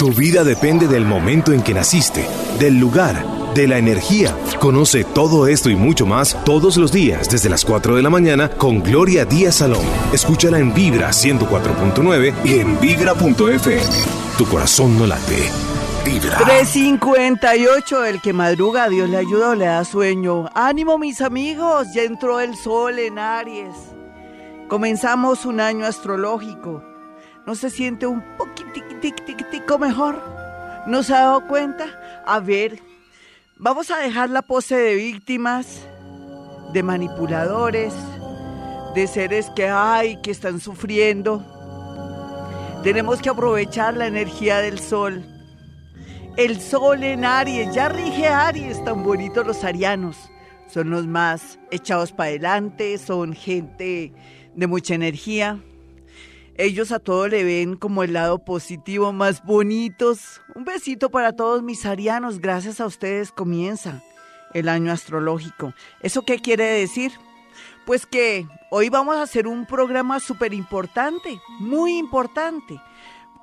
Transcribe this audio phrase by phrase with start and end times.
[0.00, 2.26] Tu vida depende del momento en que naciste,
[2.58, 4.34] del lugar, de la energía.
[4.58, 8.48] Conoce todo esto y mucho más todos los días desde las 4 de la mañana
[8.48, 9.84] con Gloria Díaz Salón.
[10.10, 13.82] Escúchala en Vibra 104.9 y en vibra.fm.
[14.38, 15.50] Tu corazón no late.
[16.02, 16.38] Vibra.
[16.46, 20.48] 358, el que madruga, Dios le ayuda o le da sueño.
[20.54, 23.76] Ánimo mis amigos, ya entró el sol en Aries.
[24.66, 26.82] Comenzamos un año astrológico.
[27.46, 28.89] ¿No se siente un poquitico
[29.78, 30.22] mejor?
[30.86, 32.22] ¿No se ha dado cuenta?
[32.26, 32.80] A ver,
[33.56, 35.86] vamos a dejar la pose de víctimas,
[36.72, 37.94] de manipuladores,
[38.94, 41.44] de seres que hay, que están sufriendo.
[42.82, 45.24] Tenemos que aprovechar la energía del sol.
[46.36, 50.16] El sol en Aries, ya rige Aries, tan bonitos los arianos.
[50.66, 54.12] Son los más echados para adelante, son gente
[54.54, 55.60] de mucha energía.
[56.62, 60.42] Ellos a todo le ven como el lado positivo, más bonitos.
[60.54, 62.38] Un besito para todos mis arianos.
[62.38, 64.02] Gracias a ustedes comienza
[64.52, 65.72] el año astrológico.
[66.02, 67.12] ¿Eso qué quiere decir?
[67.86, 72.78] Pues que hoy vamos a hacer un programa súper importante, muy importante.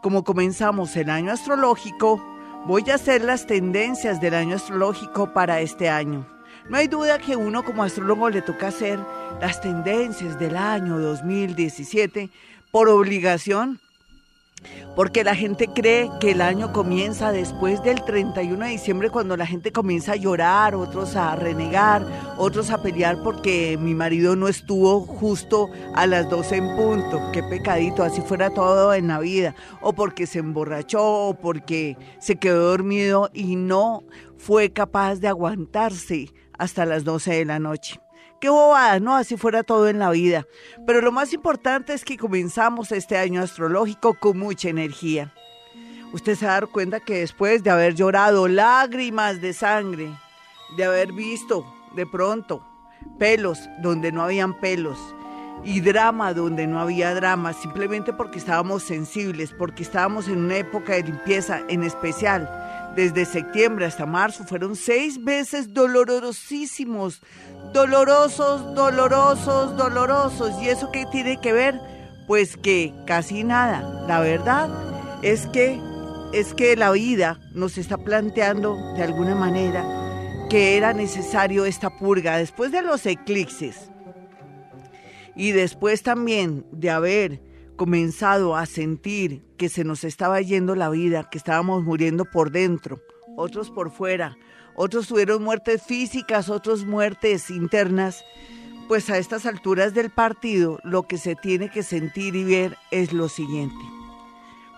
[0.03, 2.23] Como comenzamos el año astrológico,
[2.67, 6.27] voy a hacer las tendencias del año astrológico para este año.
[6.69, 8.99] No hay duda que uno como astrólogo le toca hacer
[9.41, 12.29] las tendencias del año 2017
[12.71, 13.79] por obligación,
[14.95, 19.45] porque la gente cree que el año comienza después del 31 de diciembre cuando la
[19.45, 22.03] gente comienza a llorar, otros a renegar,
[22.37, 27.21] otros a pelear porque mi marido no estuvo justo a las 12 en punto.
[27.31, 29.53] Qué pecadito, así fuera todo en la vida.
[29.81, 34.03] O porque se emborrachó, o porque se quedó dormido y no
[34.37, 37.99] fue capaz de aguantarse hasta las 12 de la noche.
[38.39, 39.15] Qué bobada, ¿no?
[39.15, 40.45] Así fuera todo en la vida.
[40.85, 45.33] Pero lo más importante es que comenzamos este año astrológico con mucha energía.
[46.13, 50.09] Usted se va a dar cuenta que después de haber llorado lágrimas de sangre,
[50.77, 52.65] de haber visto de pronto
[53.17, 54.99] pelos donde no habían pelos
[55.63, 60.93] y drama donde no había drama, simplemente porque estábamos sensibles, porque estábamos en una época
[60.93, 62.47] de limpieza en especial
[62.97, 67.21] desde septiembre hasta marzo fueron seis meses dolorosísimos,
[67.71, 70.59] dolorosos, dolorosos, dolorosos.
[70.63, 71.79] ¿Y eso qué tiene que ver?
[72.25, 74.03] Pues que casi nada.
[74.07, 74.67] La verdad
[75.21, 75.79] es que
[76.33, 79.85] es que la vida nos está planteando de alguna manera
[80.49, 83.91] que era necesario esta purga después de los eclipses
[85.35, 87.46] y después también de haber
[87.77, 92.99] comenzado a sentir que se nos estaba yendo la vida, que estábamos muriendo por dentro,
[93.37, 94.37] otros por fuera,
[94.75, 98.25] otros tuvieron muertes físicas, otros muertes internas,
[98.87, 103.13] pues a estas alturas del partido lo que se tiene que sentir y ver es
[103.13, 103.83] lo siguiente.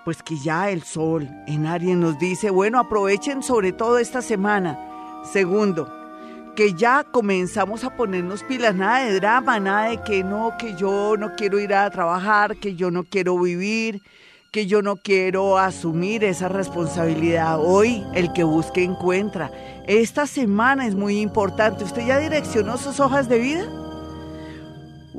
[0.06, 4.80] Pues que ya el sol en Aries nos dice, bueno, aprovechen sobre todo esta semana.
[5.32, 5.99] Segundo,
[6.60, 11.16] que ya comenzamos a ponernos pilas, nada de drama, nada de que no, que yo
[11.18, 14.02] no quiero ir a trabajar, que yo no quiero vivir,
[14.52, 17.62] que yo no quiero asumir esa responsabilidad.
[17.62, 19.50] Hoy el que busque encuentra.
[19.88, 21.86] Esta semana es muy importante.
[21.86, 23.89] ¿Usted ya direccionó sus hojas de vida?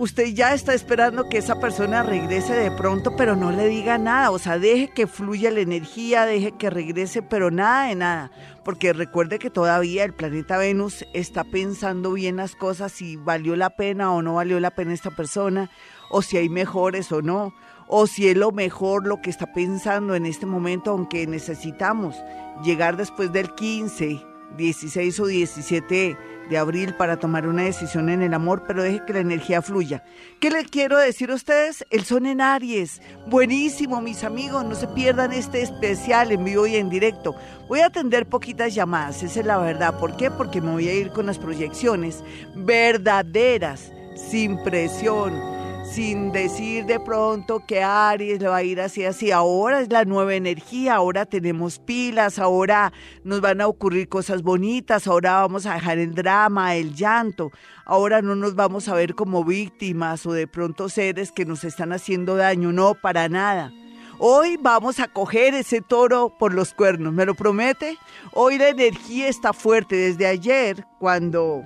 [0.01, 4.31] Usted ya está esperando que esa persona regrese de pronto, pero no le diga nada.
[4.31, 8.31] O sea, deje que fluya la energía, deje que regrese, pero nada de nada.
[8.65, 13.69] Porque recuerde que todavía el planeta Venus está pensando bien las cosas, si valió la
[13.77, 15.71] pena o no valió la pena esta persona,
[16.09, 17.53] o si hay mejores o no,
[17.87, 22.17] o si es lo mejor lo que está pensando en este momento, aunque necesitamos
[22.65, 24.25] llegar después del 15,
[24.57, 26.17] 16 o 17
[26.49, 30.03] de abril para tomar una decisión en el amor, pero deje que la energía fluya.
[30.41, 31.85] ¿Qué les quiero decir a ustedes?
[31.91, 33.01] El son en Aries.
[33.27, 34.65] Buenísimo, mis amigos.
[34.65, 37.35] No se pierdan este especial en vivo y en directo.
[37.69, 39.99] Voy a atender poquitas llamadas, esa es la verdad.
[39.99, 40.31] ¿Por qué?
[40.31, 42.25] Porque me voy a ir con las proyecciones
[42.55, 45.60] verdaderas, sin presión
[45.91, 49.33] sin decir de pronto que Aries le va a ir así, así.
[49.33, 52.93] Ahora es la nueva energía, ahora tenemos pilas, ahora
[53.25, 57.51] nos van a ocurrir cosas bonitas, ahora vamos a dejar el drama, el llanto,
[57.85, 61.93] ahora no nos vamos a ver como víctimas o de pronto seres que nos están
[61.93, 63.73] haciendo daño, no, para nada.
[64.21, 67.99] Hoy vamos a coger ese toro por los cuernos, ¿me lo promete?
[68.33, 71.65] Hoy la energía está fuerte desde ayer, cuando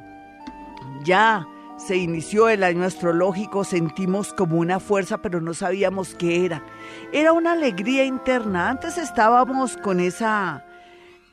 [1.05, 1.47] ya
[1.86, 6.64] se inició el año astrológico, sentimos como una fuerza, pero no sabíamos qué era.
[7.12, 8.70] Era una alegría interna.
[8.70, 10.64] Antes estábamos con esa,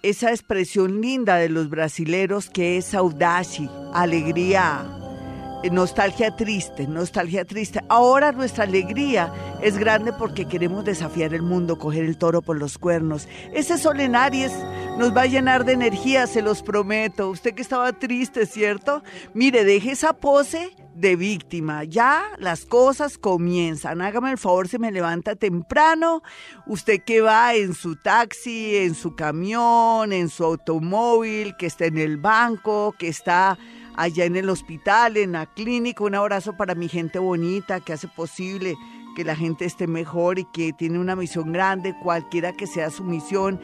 [0.04, 4.86] esa expresión linda de los brasileros que es audaci, alegría
[5.70, 7.82] nostalgia triste, nostalgia triste.
[7.90, 9.32] Ahora nuestra alegría
[9.62, 13.28] es grande porque queremos desafiar el mundo, coger el toro por los cuernos.
[13.54, 14.54] Ese sol en Aries
[14.98, 17.30] nos va a llenar de energía, se los prometo.
[17.30, 19.04] Usted que estaba triste, ¿cierto?
[19.34, 21.84] Mire, deje esa pose de víctima.
[21.84, 24.02] Ya las cosas comienzan.
[24.02, 26.24] Hágame el favor, se me levanta temprano.
[26.66, 31.98] Usted que va en su taxi, en su camión, en su automóvil, que está en
[31.98, 33.58] el banco, que está
[33.96, 36.04] allá en el hospital, en la clínica.
[36.04, 38.76] Un abrazo para mi gente bonita que hace posible
[39.16, 43.04] que la gente esté mejor y que tiene una misión grande, cualquiera que sea su
[43.04, 43.60] misión,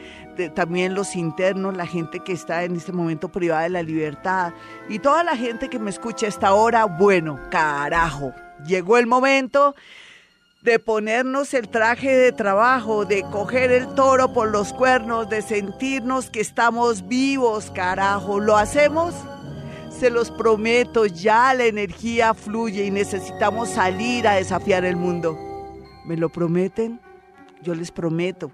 [0.54, 4.52] también los internos, la gente que está en este momento privada de la libertad
[4.88, 8.32] y toda la gente que me escucha a esta hora, bueno, carajo,
[8.66, 9.74] llegó el momento
[10.62, 16.30] de ponernos el traje de trabajo, de coger el toro por los cuernos, de sentirnos
[16.30, 19.14] que estamos vivos, carajo, ¿lo hacemos?
[19.98, 25.36] Se los prometo, ya la energía fluye y necesitamos salir a desafiar el mundo.
[26.04, 27.00] ¿Me lo prometen?
[27.62, 28.52] Yo les prometo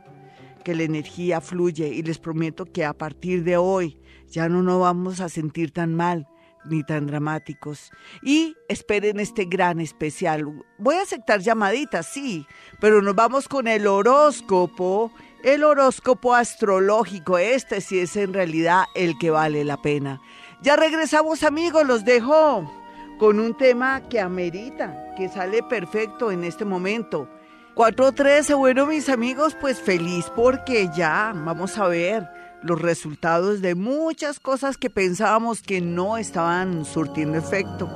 [0.64, 4.80] que la energía fluye y les prometo que a partir de hoy ya no nos
[4.80, 6.26] vamos a sentir tan mal
[6.64, 7.90] ni tan dramáticos.
[8.22, 10.46] Y esperen este gran especial.
[10.78, 12.46] Voy a aceptar llamaditas, sí,
[12.80, 15.12] pero nos vamos con el horóscopo,
[15.42, 17.36] el horóscopo astrológico.
[17.36, 20.22] Este sí es en realidad el que vale la pena.
[20.64, 22.72] Ya regresamos amigos, los dejo
[23.18, 27.28] con un tema que amerita, que sale perfecto en este momento.
[27.74, 32.26] 413, bueno mis amigos, pues feliz porque ya vamos a ver
[32.62, 37.90] los resultados de muchas cosas que pensábamos que no estaban surtiendo efecto,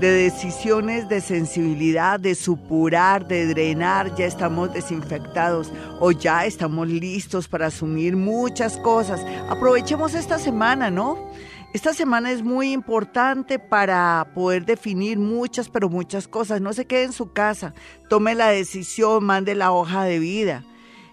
[0.00, 7.46] de decisiones de sensibilidad, de supurar, de drenar, ya estamos desinfectados o ya estamos listos
[7.46, 9.24] para asumir muchas cosas.
[9.48, 11.16] Aprovechemos esta semana, ¿no?
[11.74, 16.62] Esta semana es muy importante para poder definir muchas, pero muchas cosas.
[16.62, 17.74] No se quede en su casa,
[18.08, 20.64] tome la decisión, mande la hoja de vida.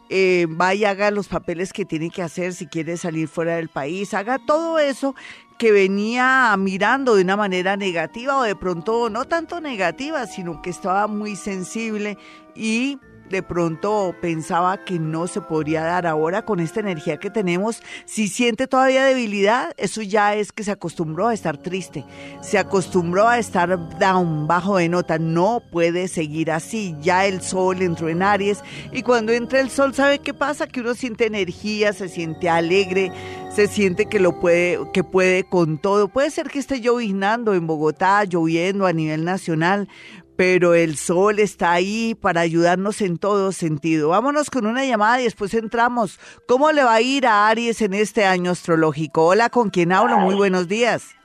[0.09, 4.13] Eh, vaya, haga los papeles que tiene que hacer si quiere salir fuera del país,
[4.13, 5.15] haga todo eso
[5.57, 10.69] que venía mirando de una manera negativa o de pronto no tanto negativa, sino que
[10.69, 12.17] estaba muy sensible
[12.55, 12.99] y
[13.29, 17.81] de pronto pensaba que no se podría dar ahora con esta energía que tenemos.
[18.05, 22.05] Si siente todavía debilidad, eso ya es que se acostumbró a estar triste,
[22.41, 25.17] se acostumbró a estar down, bajo de nota.
[25.17, 26.95] No puede seguir así.
[27.01, 30.67] Ya el sol entró en Aries y cuando entra el sol, ¿sabe qué pasa?
[30.67, 33.11] Que uno siente energía, se siente alegre,
[33.55, 36.07] se siente que lo puede, que puede con todo.
[36.07, 39.87] Puede ser que esté lloviznando en Bogotá, lloviendo a nivel nacional,
[40.35, 44.09] pero el sol está ahí para ayudarnos en todo sentido.
[44.09, 46.19] Vámonos con una llamada y después entramos.
[46.47, 49.25] ¿Cómo le va a ir a Aries en este año astrológico?
[49.25, 50.17] Hola, ¿con quién hablo?
[50.17, 51.15] Muy buenos días.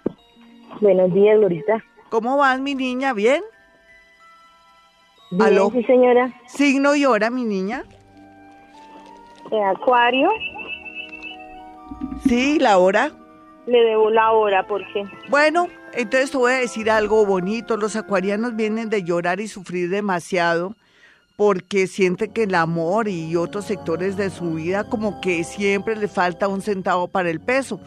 [0.81, 1.85] Buenos días, Lorita.
[2.11, 3.12] ¿Cómo vas, mi niña?
[3.12, 3.43] ¿Bien?
[5.31, 5.71] Bien, ¿Aló?
[5.73, 6.33] sí, señora.
[6.47, 7.85] ¿Signo y hora, mi niña?
[9.75, 10.29] Acuario.
[12.27, 13.12] Sí, ¿la hora?
[13.71, 15.05] Le debo la hora, ¿por qué?
[15.29, 17.77] Bueno, entonces te voy a decir algo bonito.
[17.77, 20.75] Los acuarianos vienen de llorar y sufrir demasiado
[21.37, 26.09] porque sienten que el amor y otros sectores de su vida como que siempre le
[26.09, 27.81] falta un centavo para el peso.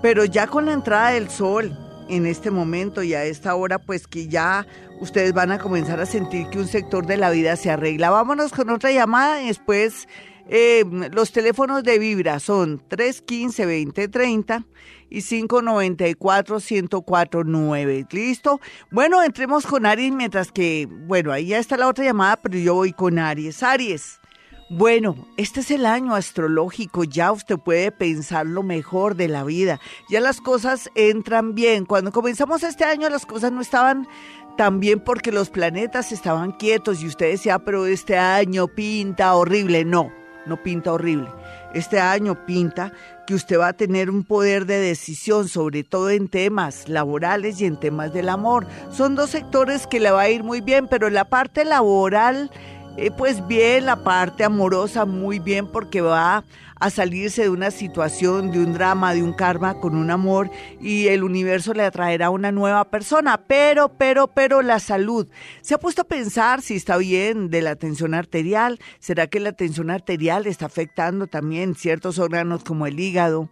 [0.00, 1.70] Pero ya con la entrada del sol
[2.08, 4.66] en este momento y a esta hora, pues que ya
[5.00, 8.08] ustedes van a comenzar a sentir que un sector de la vida se arregla.
[8.08, 10.08] Vámonos con otra llamada y después
[10.48, 14.64] eh, los teléfonos de Vibra son 315-2030
[15.10, 18.12] y 594-1049.
[18.12, 18.60] ¿Listo?
[18.90, 22.74] Bueno, entremos con Aries mientras que, bueno, ahí ya está la otra llamada, pero yo
[22.74, 23.62] voy con Aries.
[23.62, 24.20] Aries.
[24.68, 29.78] Bueno, este es el año astrológico, ya usted puede pensar lo mejor de la vida,
[30.10, 31.86] ya las cosas entran bien.
[31.86, 34.08] Cuando comenzamos este año las cosas no estaban
[34.56, 39.84] tan bien porque los planetas estaban quietos y usted decía, pero este año pinta horrible.
[39.84, 40.10] No,
[40.46, 41.28] no pinta horrible.
[41.76, 42.90] Este año pinta
[43.26, 47.66] que usted va a tener un poder de decisión, sobre todo en temas laborales y
[47.66, 48.66] en temas del amor.
[48.90, 52.50] Son dos sectores que le va a ir muy bien, pero la parte laboral,
[52.98, 56.44] eh, pues bien, la parte amorosa muy bien porque va
[56.78, 60.50] a salirse de una situación, de un drama, de un karma con un amor
[60.80, 63.44] y el universo le atraerá una nueva persona.
[63.46, 65.28] Pero, pero, pero la salud.
[65.60, 68.78] ¿Se ha puesto a pensar si está bien de la tensión arterial?
[68.98, 73.50] ¿Será que la tensión arterial está afectando también ciertos órganos como el hígado,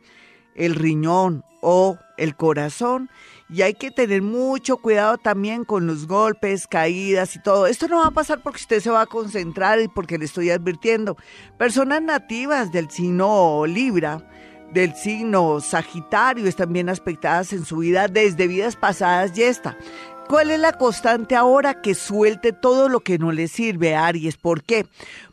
[0.54, 3.10] el riñón o el corazón?
[3.48, 7.66] Y hay que tener mucho cuidado también con los golpes, caídas y todo.
[7.66, 10.50] Esto no va a pasar porque usted se va a concentrar y porque le estoy
[10.50, 11.16] advirtiendo.
[11.58, 14.26] Personas nativas del signo Libra,
[14.72, 19.76] del signo Sagitario están bien aspectadas en su vida desde vidas pasadas y esta.
[20.28, 21.82] ¿Cuál es la constante ahora?
[21.82, 24.38] Que suelte todo lo que no le sirve, Aries.
[24.38, 24.86] ¿Por qué?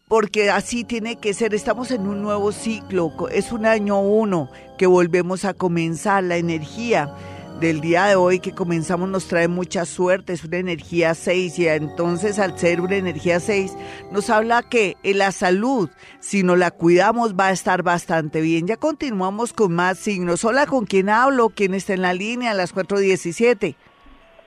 [0.10, 1.54] Porque así tiene que ser.
[1.54, 3.14] Estamos en un nuevo ciclo.
[3.30, 7.16] Es un año uno que volvemos a comenzar la energía
[7.62, 11.68] del día de hoy que comenzamos nos trae mucha suerte, es una energía 6 y
[11.68, 13.78] entonces al ser una energía 6
[14.12, 15.88] nos habla que en la salud,
[16.20, 18.66] si nos la cuidamos, va a estar bastante bien.
[18.66, 20.44] Ya continuamos con más signos.
[20.44, 21.50] Hola, ¿con quién hablo?
[21.50, 23.76] ¿Quién está en la línea a las 4.17?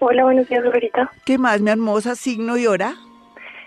[0.00, 1.08] Hola, buenos días, Roberita.
[1.24, 2.96] ¿Qué más, mi hermosa signo y hora?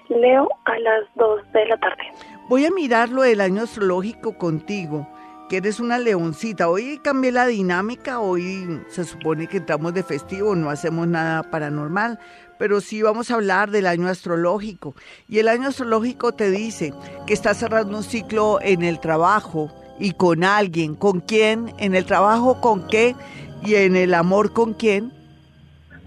[0.10, 2.04] Leo a las 2 de la tarde.
[2.50, 5.08] Voy a mirar lo del año astrológico contigo
[5.48, 6.70] que eres una leoncita.
[6.70, 12.20] Hoy cambié la dinámica, hoy se supone que entramos de festivo, no hacemos nada paranormal,
[12.58, 14.96] pero sí vamos a hablar del año astrológico.
[15.28, 16.94] Y el año astrológico te dice
[17.26, 20.96] que estás cerrando un ciclo en el trabajo y con alguien.
[20.96, 21.74] ¿Con quién?
[21.78, 23.16] En el trabajo, ¿con qué?
[23.64, 25.14] Y en el amor, ¿con quién?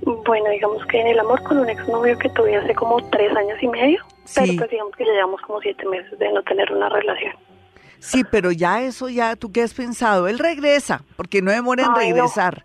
[0.03, 3.63] Bueno, digamos que en el amor con un exnovio que tuve hace como tres años
[3.63, 4.03] y medio,
[4.35, 7.50] pero pues digamos que ya llevamos como siete meses de no tener una relación.
[8.01, 10.27] Sí, pero ya eso, ya, ¿tú qué has pensado?
[10.27, 12.65] Él regresa, porque no demora en regresar.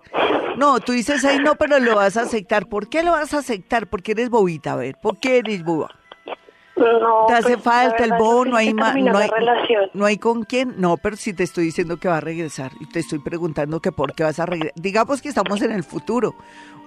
[0.58, 0.80] No.
[0.80, 2.68] tú dices, ay, no, pero lo vas a aceptar.
[2.68, 3.88] ¿Por qué lo vas a aceptar?
[3.88, 5.90] Porque eres bobita, a ver, ¿por qué eres boba?
[6.78, 9.90] No, te hace pues, falta el bobo, no hay más, no hay, relación.
[9.94, 12.86] no hay con quién, no, pero si te estoy diciendo que va a regresar y
[12.90, 16.36] te estoy preguntando que por qué vas a regresar, digamos que estamos en el futuro,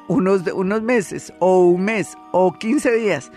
[0.09, 3.33] unos, unos meses o un mes o 15 días,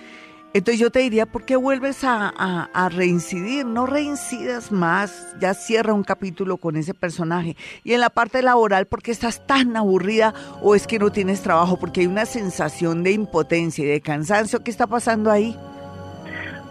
[0.54, 3.66] entonces yo te diría, ¿por qué vuelves a, reincidir?
[3.66, 7.56] No reincidas más, ya cierra un capítulo con ese personaje.
[7.84, 11.42] Y en la parte laboral, ¿por qué estás tan aburrida o es que no tienes
[11.42, 11.78] trabajo?
[11.78, 14.62] Porque hay una sensación de impotencia y de cansancio.
[14.62, 15.58] ¿Qué está pasando ahí?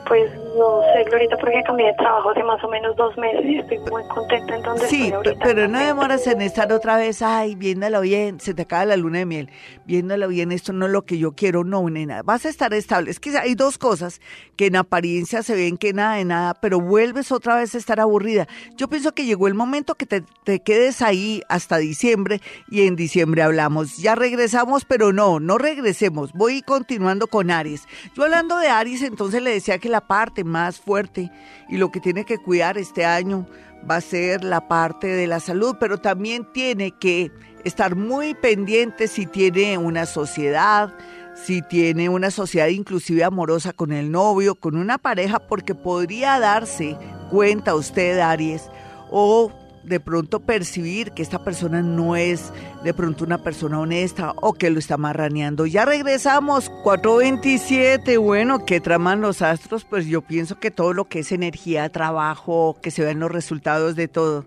[0.06, 3.58] Pues no sé, Glorita, porque cambié de trabajo hace más o menos dos meses y
[3.58, 5.44] estoy muy contenta en donde sí, estoy ahorita.
[5.44, 9.18] pero no demoras en estar otra vez, ay, viéndolo bien, se te acaba la luna
[9.18, 9.50] de miel,
[9.84, 13.10] viéndolo bien, esto no es lo que yo quiero, no, nena, vas a estar estable.
[13.10, 14.20] Es que hay dos cosas
[14.56, 18.00] que en apariencia se ven que nada de nada, pero vuelves otra vez a estar
[18.00, 18.46] aburrida.
[18.76, 22.40] Yo pienso que llegó el momento que te, te quedes ahí hasta diciembre
[22.70, 23.98] y en diciembre hablamos.
[23.98, 26.32] Ya regresamos, pero no, no regresemos.
[26.32, 27.86] Voy continuando con Aries.
[28.14, 31.30] Yo hablando de Aries, entonces le decía que la parte más fuerte
[31.68, 33.46] y lo que tiene que cuidar este año
[33.88, 37.30] va a ser la parte de la salud, pero también tiene que
[37.64, 40.92] estar muy pendiente si tiene una sociedad,
[41.34, 46.96] si tiene una sociedad inclusive amorosa con el novio, con una pareja, porque podría darse
[47.30, 48.70] cuenta usted, Aries,
[49.10, 49.52] o
[49.84, 52.52] de pronto percibir que esta persona no es
[52.84, 55.66] de pronto una persona honesta o que lo está marraneando.
[55.66, 59.84] Ya regresamos, 427, bueno, ¿qué traman los astros?
[59.84, 63.96] Pues yo pienso que todo lo que es energía, trabajo, que se ven los resultados
[63.96, 64.46] de todo.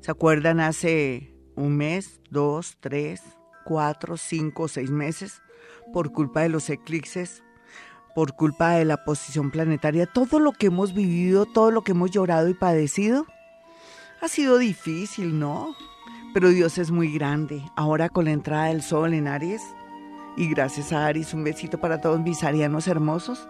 [0.00, 3.22] ¿Se acuerdan hace un mes, dos, tres,
[3.64, 5.42] cuatro, cinco, seis meses?
[5.92, 7.42] Por culpa de los eclipses,
[8.14, 12.10] por culpa de la posición planetaria, todo lo que hemos vivido, todo lo que hemos
[12.10, 13.26] llorado y padecido
[14.20, 15.74] ha sido difícil, ¿no?
[16.34, 17.62] Pero Dios es muy grande.
[17.76, 19.62] Ahora con la entrada del sol en Aries,
[20.36, 23.48] y gracias a Aries, un besito para todos mis arianos hermosos,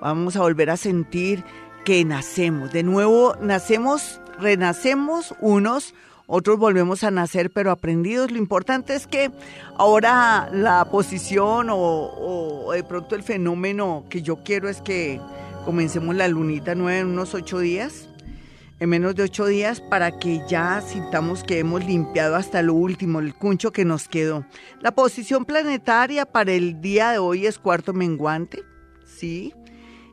[0.00, 1.44] vamos a volver a sentir
[1.84, 2.72] que nacemos.
[2.72, 5.94] De nuevo, nacemos, renacemos unos,
[6.26, 8.30] otros volvemos a nacer, pero aprendidos.
[8.30, 9.30] Lo importante es que
[9.76, 15.20] ahora la posición o, o de pronto el fenómeno que yo quiero es que
[15.64, 18.09] comencemos la lunita nueva en unos ocho días
[18.80, 23.20] en menos de ocho días para que ya sintamos que hemos limpiado hasta lo último,
[23.20, 24.46] el cuncho que nos quedó.
[24.80, 28.64] La posición planetaria para el día de hoy es cuarto menguante,
[29.04, 29.54] ¿sí?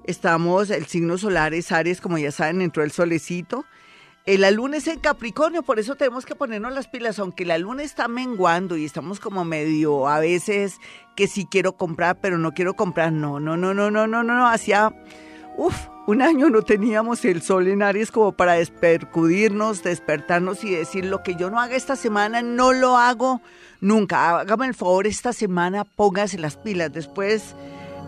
[0.04, 3.66] Estamos, el signo solar es Aries, como ya saben, entró el solecito.
[4.26, 7.58] Eh, la luna es en Capricornio, por eso tenemos que ponernos las pilas, aunque la
[7.58, 10.76] luna está menguando y estamos como medio a veces
[11.16, 13.14] que sí quiero comprar, pero no quiero comprar.
[13.14, 14.94] No, no, no, no, no, no, no, no, hacia
[15.58, 21.06] Uf, un año no teníamos el sol en Aries como para despercudirnos, despertarnos y decir
[21.06, 23.42] lo que yo no haga esta semana, no lo hago
[23.82, 24.40] nunca.
[24.40, 26.94] Hágame el favor esta semana, póngase las pilas.
[26.94, 27.56] Después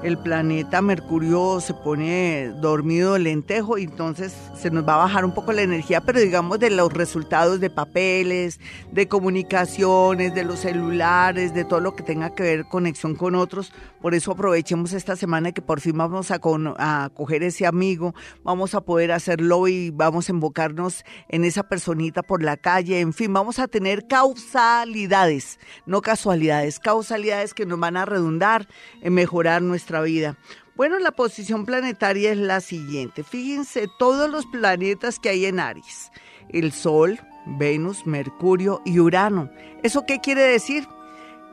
[0.03, 5.33] el planeta Mercurio se pone dormido lentejo y entonces se nos va a bajar un
[5.33, 8.59] poco la energía, pero digamos de los resultados de papeles,
[8.91, 13.73] de comunicaciones, de los celulares, de todo lo que tenga que ver conexión con otros.
[14.01, 16.39] Por eso aprovechemos esta semana que por fin vamos a,
[16.77, 22.23] a coger ese amigo, vamos a poder hacerlo y vamos a invocarnos en esa personita
[22.23, 27.97] por la calle, en fin, vamos a tener causalidades, no casualidades, causalidades que nos van
[27.97, 28.67] a redundar
[29.01, 30.37] en mejorar nuestra vida.
[30.75, 33.23] Bueno, la posición planetaria es la siguiente.
[33.23, 36.11] Fíjense todos los planetas que hay en Aries.
[36.49, 39.49] El Sol, Venus, Mercurio y Urano.
[39.83, 40.87] ¿Eso qué quiere decir?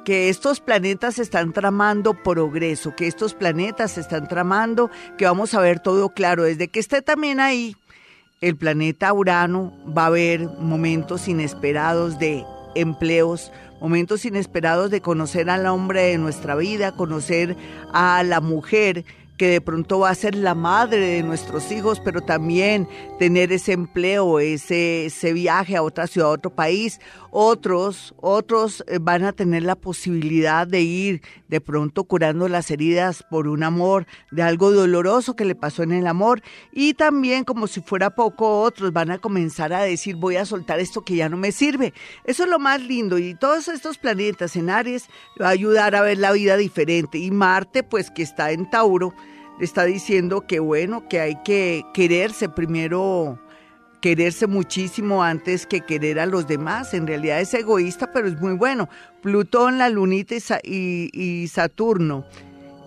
[0.05, 4.89] que estos planetas están tramando progreso, que estos planetas están tramando,
[5.19, 6.45] que vamos a ver todo claro.
[6.45, 7.75] Desde que esté también ahí
[8.41, 12.45] el planeta Urano, va a haber momentos inesperados de
[12.77, 17.57] empleos, momentos inesperados de conocer al hombre de nuestra vida, conocer
[17.93, 19.05] a la mujer
[19.37, 22.89] que de pronto va a ser la madre de nuestros hijos, pero también
[23.19, 27.01] tener ese empleo, ese, ese viaje a otra ciudad, a otro país.
[27.31, 33.23] Otros, otros eh, van a tener la posibilidad de ir de pronto curando las heridas
[33.31, 36.41] por un amor, de algo doloroso que le pasó en el amor.
[36.73, 40.81] Y también, como si fuera poco, otros van a comenzar a decir, voy a soltar
[40.81, 41.93] esto que ya no me sirve.
[42.25, 43.19] Eso es lo más lindo.
[43.19, 45.09] Y todos estos planetas en Aries
[45.41, 47.19] va a ayudar a ver la vida diferente.
[47.19, 49.13] Y Marte, pues que está en Tauro,
[49.61, 53.39] está diciendo que bueno, que hay que quererse primero,
[54.01, 56.95] quererse muchísimo antes que querer a los demás.
[56.95, 58.89] En realidad es egoísta, pero es muy bueno.
[59.23, 62.25] Plutón, la lunita y, y Saturno.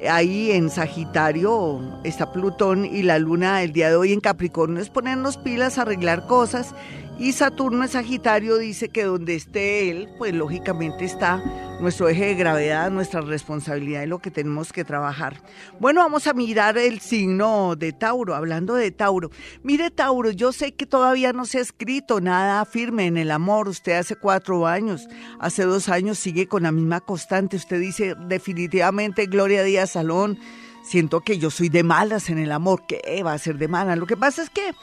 [0.09, 4.89] Ahí en Sagitario está Plutón y la luna el día de hoy en Capricornio es
[4.89, 6.73] ponernos pilas, arreglar cosas
[7.19, 11.43] y Saturno en Sagitario dice que donde esté él, pues lógicamente está
[11.81, 15.43] nuestro eje de gravedad, nuestra responsabilidad y lo que tenemos que trabajar.
[15.81, 19.31] Bueno, vamos a mirar el signo de Tauro, hablando de Tauro.
[19.63, 23.67] Mire Tauro, yo sé que todavía no se ha escrito nada firme en el amor.
[23.67, 25.07] Usted hace cuatro años,
[25.39, 27.57] hace dos años sigue con la misma constante.
[27.57, 30.39] Usted dice definitivamente Gloria Díaz Salón.
[30.83, 32.83] Siento que yo soy de malas en el amor.
[32.87, 33.97] ¿Qué va a ser de malas?
[33.97, 34.73] Lo que pasa es que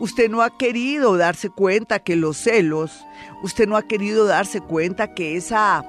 [0.00, 3.04] Usted no ha querido darse cuenta que los celos,
[3.42, 5.84] usted no ha querido darse cuenta que esa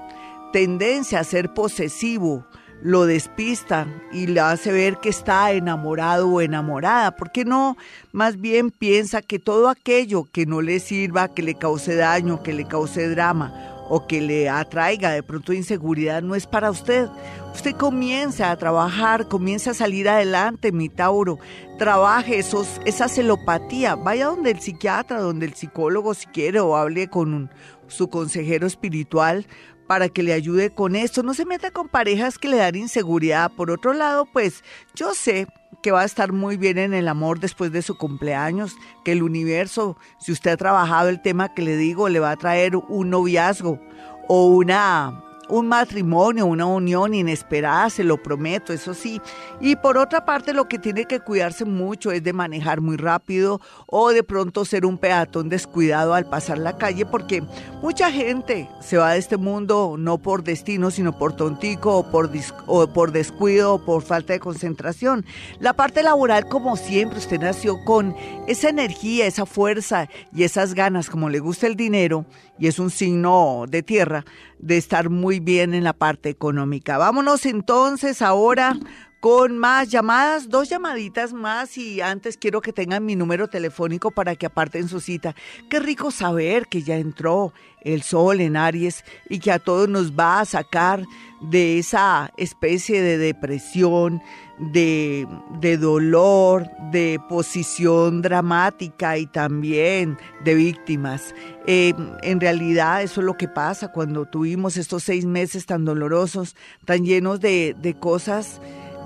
[0.51, 2.45] tendencia a ser posesivo
[2.81, 7.11] lo despista y le hace ver que está enamorado o enamorada.
[7.11, 7.77] ¿Por qué no
[8.11, 12.53] más bien piensa que todo aquello que no le sirva, que le cause daño, que
[12.53, 13.53] le cause drama
[13.89, 17.07] o que le atraiga de pronto inseguridad no es para usted?
[17.53, 21.39] Usted comienza a trabajar, comienza a salir adelante, mi Tauro.
[21.77, 23.95] Trabaje esos, esa celopatía.
[23.95, 27.51] Vaya donde el psiquiatra, donde el psicólogo si quiere o hable con
[27.87, 29.45] su consejero espiritual
[29.87, 31.23] para que le ayude con esto.
[31.23, 33.51] No se meta con parejas que le dan inseguridad.
[33.51, 34.63] Por otro lado, pues
[34.95, 35.47] yo sé
[35.81, 39.23] que va a estar muy bien en el amor después de su cumpleaños, que el
[39.23, 43.09] universo, si usted ha trabajado el tema que le digo, le va a traer un
[43.09, 43.79] noviazgo
[44.27, 49.19] o una un matrimonio, una unión inesperada, se lo prometo, eso sí.
[49.59, 53.59] Y por otra parte, lo que tiene que cuidarse mucho es de manejar muy rápido
[53.87, 57.43] o de pronto ser un peatón descuidado al pasar la calle, porque
[57.81, 62.29] mucha gente se va de este mundo no por destino, sino por tontico o por,
[62.67, 65.25] o por descuido o por falta de concentración.
[65.59, 68.15] La parte laboral, como siempre, usted nació con
[68.47, 72.25] esa energía, esa fuerza y esas ganas, como le gusta el dinero,
[72.57, 74.25] y es un signo de tierra,
[74.59, 76.97] de estar muy bien en la parte económica.
[76.97, 78.77] Vámonos entonces ahora
[79.19, 84.35] con más llamadas, dos llamaditas más y antes quiero que tengan mi número telefónico para
[84.35, 85.35] que aparten su cita.
[85.69, 90.13] Qué rico saber que ya entró el sol en Aries y que a todos nos
[90.13, 91.03] va a sacar
[91.41, 94.21] de esa especie de depresión,
[94.57, 95.25] de,
[95.59, 101.33] de, dolor, de posición dramática y también de víctimas.
[101.65, 106.55] Eh, en realidad eso es lo que pasa cuando tuvimos estos seis meses tan dolorosos,
[106.85, 108.59] tan llenos de, de cosas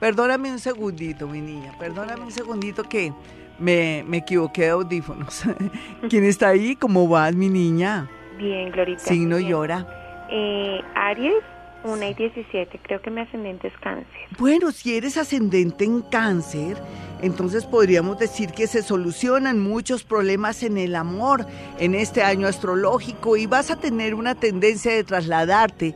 [0.00, 1.74] Perdóname un segundito, mi niña.
[1.78, 3.12] Perdóname un segundito que
[3.58, 5.42] me, me equivoqué de audífonos.
[6.08, 6.74] ¿Quién está ahí?
[6.74, 8.08] ¿Cómo vas, mi niña?
[8.38, 9.00] Bien, Glorita.
[9.00, 9.86] Signo llora.
[10.30, 11.44] Eh, Aries,
[11.84, 14.06] 1 y 17, creo que mi ascendente es cáncer.
[14.38, 16.76] Bueno, si eres ascendente en cáncer,
[17.22, 21.46] entonces podríamos decir que se solucionan muchos problemas en el amor
[21.78, 25.94] en este año astrológico y vas a tener una tendencia de trasladarte,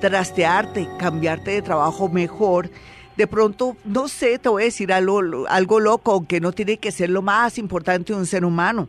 [0.00, 2.70] trastearte, cambiarte de trabajo mejor
[3.20, 6.90] de pronto, no sé, te voy a decir algo, algo loco, aunque no tiene que
[6.90, 8.88] ser lo más importante de un ser humano.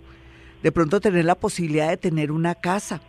[0.64, 3.02] De pronto tener la posibilidad de tener una casa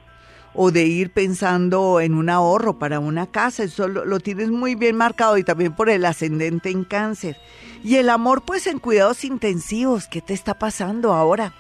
[0.55, 3.65] o de ir pensando en un ahorro para una casa.
[3.65, 7.37] Eso lo, tienes muy bien marcado y también por el ascendente en cáncer.
[7.83, 10.07] Y el amor, pues en cuidados intensivos.
[10.09, 11.53] ¿Qué te está pasando ahora?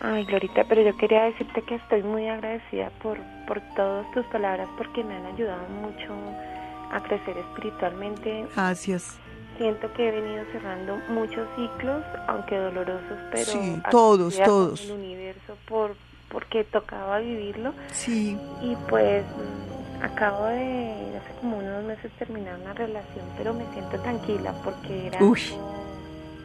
[0.00, 4.68] Ay, Glorita, pero yo quería decirte que estoy muy agradecida por, por todas tus palabras
[4.76, 6.12] porque me han ayudado mucho
[6.92, 8.46] a crecer espiritualmente.
[8.54, 9.18] Gracias.
[9.56, 14.84] Siento que he venido cerrando muchos ciclos, aunque dolorosos, pero sí, todos, todos.
[14.84, 15.94] El universo por
[16.34, 17.72] porque tocaba vivirlo.
[17.92, 18.36] Sí.
[18.60, 19.24] Y pues
[20.02, 25.18] acabo de hace como unos meses terminar una relación, pero me siento tranquila porque era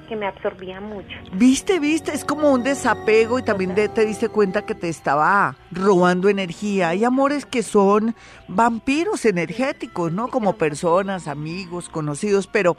[0.07, 1.15] que me absorbía mucho.
[1.33, 6.29] Viste, viste, es como un desapego y también te diste cuenta que te estaba robando
[6.29, 6.89] energía.
[6.89, 8.15] Hay amores que son
[8.47, 10.29] vampiros energéticos, ¿no?
[10.29, 12.75] Como personas, amigos, conocidos, pero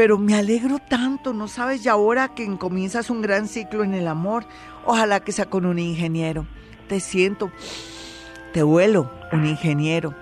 [0.00, 1.84] pero me alegro tanto, ¿no sabes?
[1.84, 4.46] Y ahora que comienzas un gran ciclo en el amor,
[4.86, 6.46] ojalá que sea con un ingeniero.
[6.88, 7.52] Te siento,
[8.54, 10.14] te vuelo, un ingeniero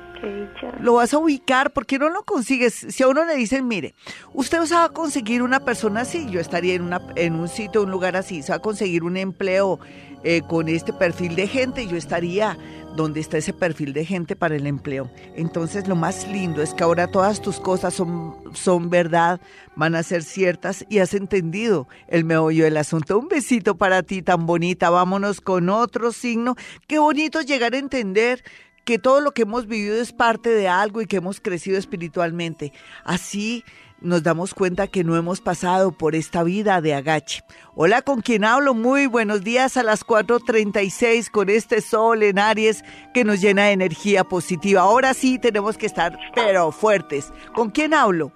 [0.80, 2.74] lo vas a ubicar porque no lo consigues.
[2.74, 3.94] Si a uno le dicen, mire,
[4.32, 7.90] usted va a conseguir una persona así, yo estaría en, una, en un sitio, un
[7.90, 9.78] lugar así, se va a conseguir un empleo
[10.24, 12.58] eh, con este perfil de gente, yo estaría
[12.96, 15.10] donde está ese perfil de gente para el empleo.
[15.36, 19.40] Entonces lo más lindo es que ahora todas tus cosas son, son verdad,
[19.76, 23.18] van a ser ciertas y has entendido el meollo del asunto.
[23.18, 24.90] Un besito para ti tan bonita.
[24.90, 26.56] Vámonos con otro signo.
[26.88, 28.42] Qué bonito llegar a entender
[28.84, 32.72] que todo lo que hemos vivido es parte de algo y que hemos crecido espiritualmente.
[33.04, 33.64] Así
[34.00, 37.42] nos damos cuenta que no hemos pasado por esta vida de agache.
[37.74, 38.74] Hola, ¿con quién hablo?
[38.74, 43.72] Muy buenos días a las 4.36 con este sol en Aries que nos llena de
[43.72, 44.82] energía positiva.
[44.82, 47.32] Ahora sí tenemos que estar, pero fuertes.
[47.54, 48.32] ¿Con quién hablo?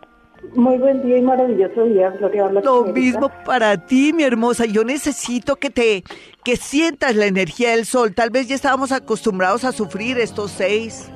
[0.56, 2.50] Muy buen día y maravilloso día, Gloria.
[2.64, 4.66] Lo mismo para ti, mi hermosa.
[4.66, 6.02] Yo necesito que te,
[6.44, 8.12] que sientas la energía del sol.
[8.14, 11.10] Tal vez ya estábamos acostumbrados a sufrir estos seis,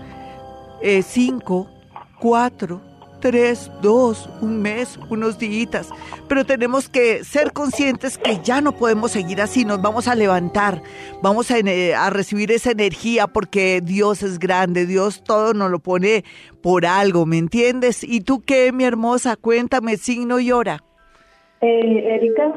[0.80, 1.68] eh, cinco,
[2.20, 2.80] cuatro,
[3.26, 5.88] tres, dos, un mes, unos días.
[6.28, 9.64] Pero tenemos que ser conscientes que ya no podemos seguir así.
[9.64, 10.80] Nos vamos a levantar,
[11.22, 14.86] vamos a, recibir esa energía porque Dios es grande.
[14.86, 16.22] Dios todo nos lo pone
[16.62, 18.04] por algo, ¿me entiendes?
[18.04, 19.34] ¿Y tú qué, mi hermosa?
[19.34, 20.84] Cuéntame, signo y hora.
[21.62, 22.54] Eh, Erika,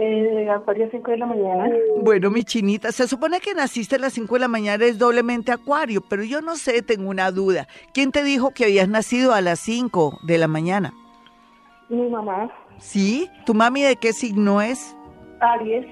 [0.00, 1.70] eh, Acuario 5 de la mañana.
[2.02, 5.52] Bueno, mi chinita, se supone que naciste a las 5 de la mañana, es doblemente
[5.52, 7.68] Acuario, pero yo no sé, tengo una duda.
[7.92, 10.94] ¿Quién te dijo que habías nacido a las 5 de la mañana?
[11.90, 12.50] Mi mamá.
[12.78, 13.28] ¿Sí?
[13.44, 14.96] ¿Tu mami de qué signo es?
[15.40, 15.86] Aries.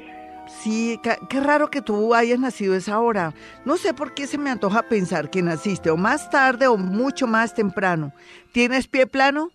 [0.47, 3.35] Sí, qué raro que tú hayas nacido a esa hora.
[3.67, 7.27] No sé por qué se me antoja pensar que naciste o más tarde o mucho
[7.27, 8.13] más temprano.
[8.53, 9.51] ¿Tienes pie plano?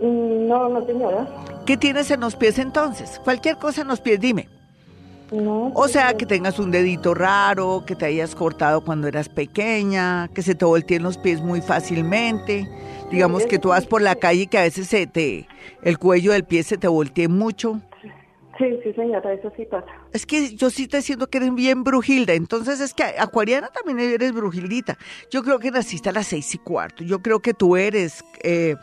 [0.00, 1.26] Mm, no, no señora.
[1.66, 3.20] ¿Qué tienes en los pies entonces?
[3.22, 4.48] Cualquier cosa en los pies, dime.
[5.32, 10.28] No, o sea, que tengas un dedito raro, que te hayas cortado cuando eras pequeña,
[10.28, 12.68] que se te volteen los pies muy fácilmente.
[13.10, 15.48] Digamos que tú vas por la calle y que a veces se te,
[15.82, 17.80] el cuello del pie se te voltee mucho.
[18.58, 19.86] Sí, sí, señora, eso sí pasa.
[20.12, 23.98] Es que yo sí te siento que eres bien brujilda, entonces es que acuariana también
[23.98, 24.96] eres brujildita.
[25.30, 28.76] Yo creo que naciste a las seis y cuarto, yo creo que tú eres eh,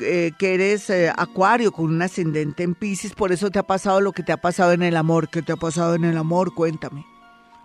[0.00, 4.00] eh, que eres eh, acuario con un ascendente en Pisces, por eso te ha pasado
[4.00, 5.28] lo que te ha pasado en el amor.
[5.28, 6.54] ¿Qué te ha pasado en el amor?
[6.54, 7.04] Cuéntame.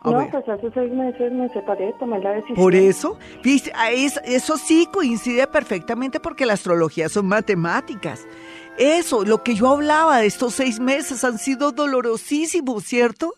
[0.04, 2.56] no, pues hace seis meses me separé, tomé la decisión.
[2.56, 8.26] Por eso, eso sí coincide perfectamente porque la astrología son matemáticas.
[8.78, 13.34] Eso, lo que yo hablaba de estos seis meses han sido dolorosísimos, ¿cierto?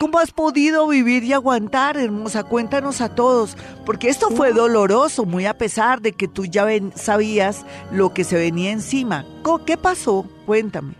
[0.00, 2.44] ¿Cómo has podido vivir y aguantar, hermosa?
[2.44, 7.66] Cuéntanos a todos, porque esto fue doloroso, muy a pesar de que tú ya sabías
[7.92, 9.26] lo que se venía encima.
[9.66, 10.26] ¿Qué pasó?
[10.46, 10.94] Cuéntame.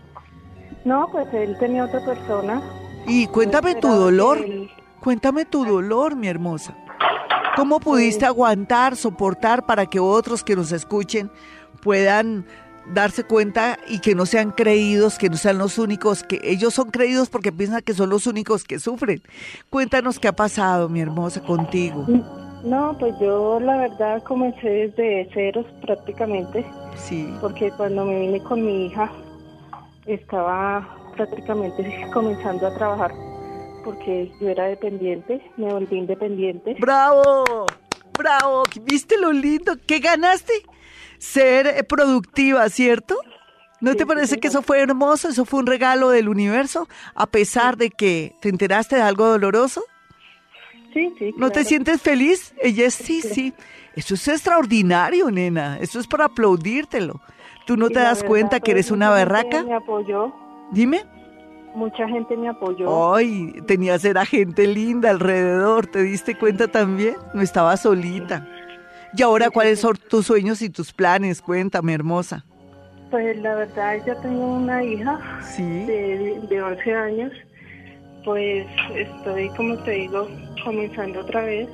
[0.85, 2.61] No, pues él tenía otra persona.
[3.07, 4.45] Y cuéntame tu dolor.
[4.99, 6.75] Cuéntame tu dolor, mi hermosa.
[7.55, 11.31] ¿Cómo pudiste aguantar, soportar para que otros que nos escuchen
[11.81, 12.45] puedan
[12.93, 16.91] darse cuenta y que no sean creídos, que no sean los únicos, que ellos son
[16.91, 19.21] creídos porque piensan que son los únicos que sufren.
[19.69, 22.05] Cuéntanos qué ha pasado, mi hermosa, contigo.
[22.63, 26.65] No, pues yo la verdad comencé desde ceros prácticamente.
[26.95, 27.33] Sí.
[27.41, 29.11] Porque cuando me vine con mi hija
[30.05, 33.11] estaba prácticamente comenzando a trabajar
[33.83, 36.75] porque yo era dependiente, me volví independiente.
[36.79, 37.65] ¡Bravo!
[38.17, 38.63] ¡Bravo!
[38.83, 39.73] ¿Viste lo lindo?
[39.87, 40.53] ¿Qué ganaste?
[41.19, 43.15] Ser eh, productiva, ¿cierto?
[43.81, 45.29] ¿No te parece que eso fue hermoso?
[45.29, 46.89] ¿Eso fue un regalo del universo?
[47.15, 49.83] A pesar de que te enteraste de algo doloroso.
[50.93, 51.33] Sí, sí.
[51.37, 52.53] ¿No te sientes feliz?
[52.61, 53.53] Ella es, sí, sí.
[53.95, 55.77] Eso es extraordinario, nena.
[55.79, 57.21] Eso es para aplaudírtelo.
[57.65, 59.63] ¿Tú no te das cuenta que eres una berraca?
[59.63, 60.33] Me apoyó.
[60.71, 61.05] Dime.
[61.75, 63.15] Mucha gente me apoyó.
[63.15, 65.87] Ay, tenías era gente linda alrededor.
[65.87, 67.15] ¿Te diste cuenta también?
[67.33, 68.47] No estaba solita.
[69.15, 71.41] Y ahora, ¿cuáles son tus sueños y tus planes?
[71.41, 72.45] Cuéntame, hermosa.
[73.09, 75.63] Pues la verdad, ya tengo una hija ¿Sí?
[75.63, 77.31] de, de 11 años
[78.23, 80.27] pues estoy, como te digo,
[80.63, 81.67] comenzando otra vez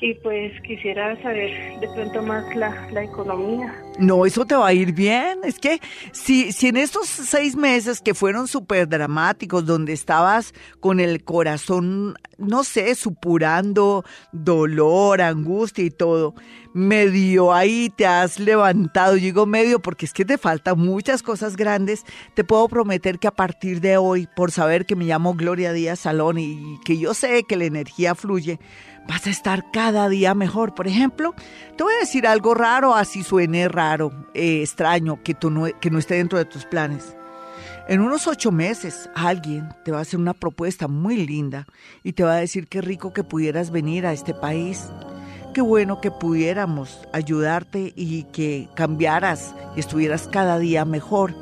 [0.00, 3.74] y pues quisiera saber de pronto más la, la economía.
[3.98, 5.40] No, eso te va a ir bien.
[5.44, 5.80] Es que
[6.12, 12.14] si, si en estos seis meses que fueron súper dramáticos, donde estabas con el corazón,
[12.38, 16.34] no sé, supurando dolor, angustia y todo,
[16.72, 21.56] medio ahí te has levantado, yo digo medio porque es que te faltan muchas cosas
[21.56, 25.72] grandes, te puedo prometer que a partir de hoy, por saber que me llamo Gloria
[25.74, 28.58] Díaz Salón y que yo sé que la energía fluye,
[29.06, 30.74] vas a estar cada día mejor.
[30.74, 31.34] Por ejemplo,
[31.76, 33.81] te voy a decir algo raro, así suene raro,
[34.34, 37.16] eh, extraño, que, tú no, que no esté dentro de tus planes.
[37.88, 41.66] En unos ocho meses alguien te va a hacer una propuesta muy linda
[42.04, 44.88] y te va a decir qué rico que pudieras venir a este país.
[45.52, 51.34] Qué bueno que pudiéramos ayudarte y que cambiaras y estuvieras cada día mejor.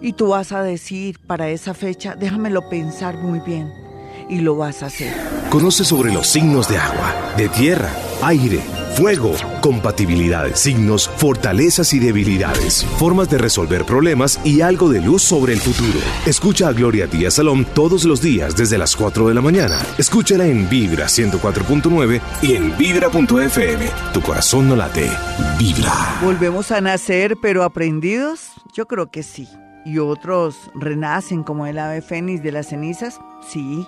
[0.00, 3.86] Y tú vas a decir para esa fecha, déjamelo pensar muy bien
[4.28, 5.14] y lo vas a hacer.
[5.50, 7.90] Conoce sobre los signos de agua, de tierra,
[8.22, 8.60] aire,
[8.96, 15.52] fuego, compatibilidades, signos, fortalezas y debilidades, formas de resolver problemas y algo de luz sobre
[15.52, 15.98] el futuro.
[16.24, 19.78] Escucha a Gloria Díaz Salón todos los días desde las 4 de la mañana.
[19.98, 23.86] Escúchala en Vibra 104.9 y en Vibra.fm.
[24.12, 25.10] Tu corazón no late,
[25.58, 26.18] vibra.
[26.22, 28.52] ¿Volvemos a nacer pero aprendidos?
[28.72, 29.48] Yo creo que sí.
[29.84, 33.20] ¿Y otros renacen como el ave fénix de las cenizas?
[33.48, 33.86] Sí.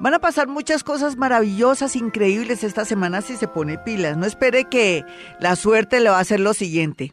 [0.00, 4.16] Van a pasar muchas cosas maravillosas, increíbles esta semana si se pone pilas.
[4.16, 5.04] No espere que
[5.40, 7.12] la suerte le va a hacer lo siguiente.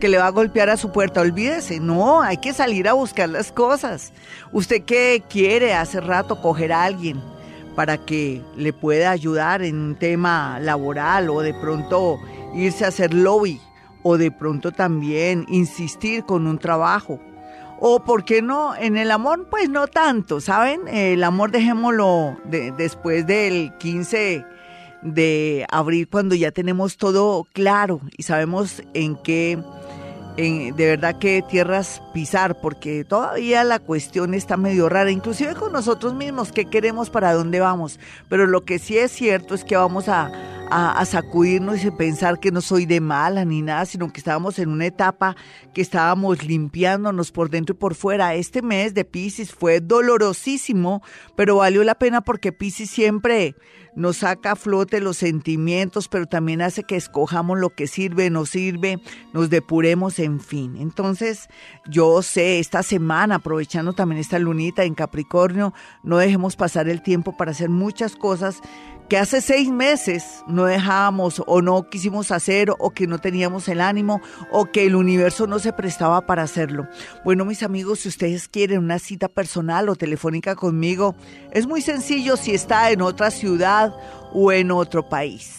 [0.00, 1.22] Que le va a golpear a su puerta.
[1.22, 4.12] Olvídese, no, hay que salir a buscar las cosas.
[4.52, 7.20] ¿Usted qué quiere hace rato coger a alguien
[7.74, 12.20] para que le pueda ayudar en un tema laboral o de pronto
[12.54, 13.60] irse a hacer lobby
[14.04, 17.18] o de pronto también insistir con un trabajo?
[17.80, 18.74] O, ¿por qué no?
[18.74, 20.88] En el amor, pues no tanto, ¿saben?
[20.88, 22.36] El amor dejémoslo
[22.76, 24.44] después del 15
[25.02, 29.58] de abril, cuando ya tenemos todo claro y sabemos en qué,
[30.36, 35.72] en, de verdad qué tierras pisar, porque todavía la cuestión está medio rara, inclusive con
[35.72, 38.00] nosotros mismos, qué queremos, para dónde vamos.
[38.28, 40.08] Pero lo que sí es cierto es que vamos
[40.70, 44.68] a sacudirnos y pensar que no soy de mala ni nada, sino que estábamos en
[44.68, 45.36] una etapa
[45.74, 48.34] que estábamos limpiándonos por dentro y por fuera.
[48.34, 51.02] Este mes de Pisces fue dolorosísimo,
[51.36, 53.54] pero valió la pena porque Pisces siempre
[53.98, 58.46] nos saca a flote los sentimientos, pero también hace que escojamos lo que sirve, no
[58.46, 59.00] sirve,
[59.32, 60.76] nos depuremos, en fin.
[60.76, 61.48] Entonces,
[61.88, 67.36] yo sé, esta semana, aprovechando también esta lunita en Capricornio, no dejemos pasar el tiempo
[67.36, 68.60] para hacer muchas cosas
[69.08, 73.80] que hace seis meses no dejábamos o no quisimos hacer o que no teníamos el
[73.80, 74.20] ánimo
[74.52, 76.86] o que el universo no se prestaba para hacerlo.
[77.24, 81.14] Bueno, mis amigos, si ustedes quieren una cita personal o telefónica conmigo,
[81.52, 83.94] es muy sencillo si está en otra ciudad
[84.32, 85.57] o en otro país.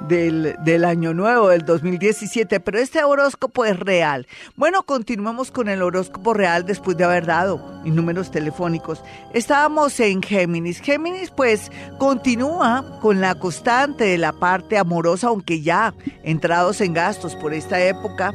[0.00, 4.28] Del, del, año nuevo, del 2017, pero este horóscopo es real.
[4.54, 9.02] Bueno, continuamos con el horóscopo real después de haber dado mis números telefónicos.
[9.34, 10.80] Estábamos en Géminis.
[10.80, 17.34] Géminis pues continúa con la constante de la parte amorosa, aunque ya entrados en gastos
[17.34, 18.32] por esta época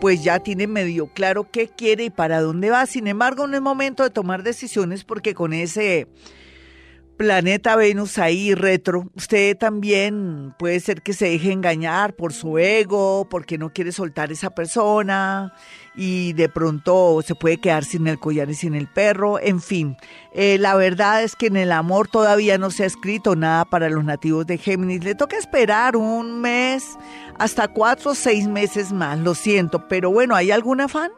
[0.00, 2.86] pues ya tiene medio claro qué quiere y para dónde va.
[2.86, 6.08] Sin embargo, no es momento de tomar decisiones porque con ese
[7.20, 13.28] planeta Venus ahí retro, usted también puede ser que se deje engañar por su ego,
[13.28, 15.52] porque no quiere soltar esa persona
[15.94, 19.98] y de pronto se puede quedar sin el collar y sin el perro, en fin.
[20.32, 23.90] Eh, la verdad es que en el amor todavía no se ha escrito nada para
[23.90, 25.04] los nativos de Géminis.
[25.04, 26.96] Le toca esperar un mes,
[27.38, 31.10] hasta cuatro o seis meses más, lo siento, pero bueno, ¿hay algún afán?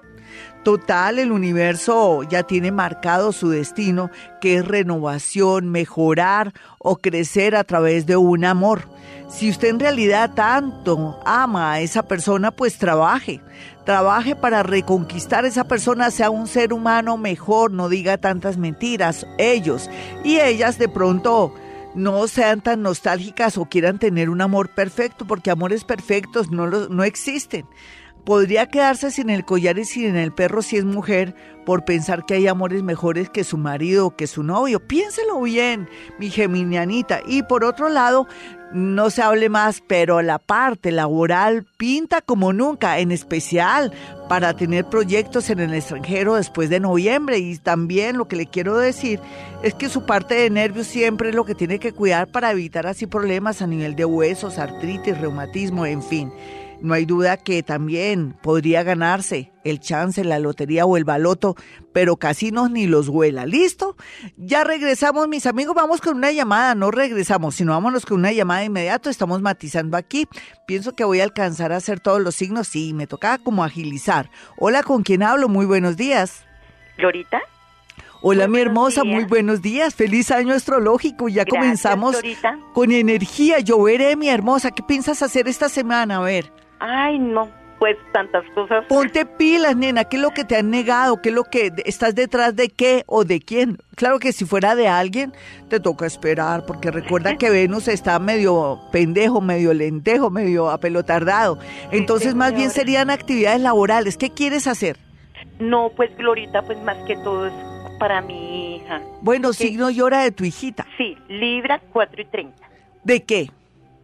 [0.63, 7.65] Total, el universo ya tiene marcado su destino, que es renovación, mejorar o crecer a
[7.65, 8.89] través de un amor.
[9.29, 13.41] Si usted en realidad tanto ama a esa persona, pues trabaje.
[13.85, 19.27] Trabaje para reconquistar a esa persona, sea un ser humano mejor, no diga tantas mentiras.
[19.39, 19.91] Ellos
[20.23, 21.55] y ellas de pronto
[21.95, 27.03] no sean tan nostálgicas o quieran tener un amor perfecto, porque amores perfectos no, no
[27.03, 27.67] existen.
[28.25, 31.35] Podría quedarse sin el collar y sin el perro si es mujer
[31.67, 34.81] por pensar que hay amores mejores que su marido o que su novio.
[34.81, 37.21] Piénselo bien, mi geminianita.
[37.27, 38.29] Y por otro lado,
[38.73, 43.93] no se hable más, pero la parte laboral pinta como nunca, en especial
[44.29, 47.39] para tener proyectos en el extranjero después de noviembre.
[47.39, 49.21] Y también lo que le quiero decir
[49.63, 52.87] es que su parte de nervios siempre es lo que tiene que cuidar para evitar
[52.87, 56.33] así problemas a nivel de huesos, artritis, reumatismo, en fin.
[56.83, 61.55] No hay duda que también podría ganarse el chance, la lotería o el baloto,
[61.93, 63.47] pero casinos ni los huela.
[63.47, 63.97] ¿Listo?
[64.37, 65.77] Ya regresamos, mis amigos.
[65.77, 66.75] Vamos con una llamada.
[66.75, 69.11] No regresamos, sino vámonos con una llamada inmediato.
[69.11, 70.27] Estamos matizando aquí.
[70.67, 72.67] Pienso que voy a alcanzar a hacer todos los signos.
[72.67, 74.29] Sí, me toca como agilizar.
[74.59, 75.49] Hola, ¿con quién hablo?
[75.49, 76.45] Muy buenos días.
[76.99, 77.41] ¿Glorita?
[78.23, 79.95] Hola, mi hermosa, muy buenos días.
[79.95, 81.29] Feliz año astrológico.
[81.29, 82.17] Ya comenzamos
[82.75, 83.61] con energía.
[83.61, 84.73] Yo veré, mi hermosa.
[84.73, 86.17] ¿Qué piensas hacer esta semana?
[86.17, 86.62] A ver.
[86.85, 88.85] Ay, no, pues tantas cosas.
[88.87, 91.23] Ponte pilas, nena, ¿qué es lo que te han negado?
[91.23, 93.79] ¿Qué es lo que estás detrás de qué o de quién?
[93.95, 95.33] Claro que si fuera de alguien,
[95.69, 101.61] te toca esperar, porque recuerda que Venus está medio pendejo, medio lentejo, medio apelotardado.
[101.93, 104.17] Entonces, más bien serían actividades laborales.
[104.17, 104.99] ¿Qué quieres hacer?
[105.61, 107.53] No, pues Glorita, pues más que todo es
[108.01, 109.01] para mi hija.
[109.21, 110.85] Bueno, signo y hora de tu hijita.
[110.99, 112.57] Sí, Libra 4 y 30.
[113.05, 113.51] ¿De qué?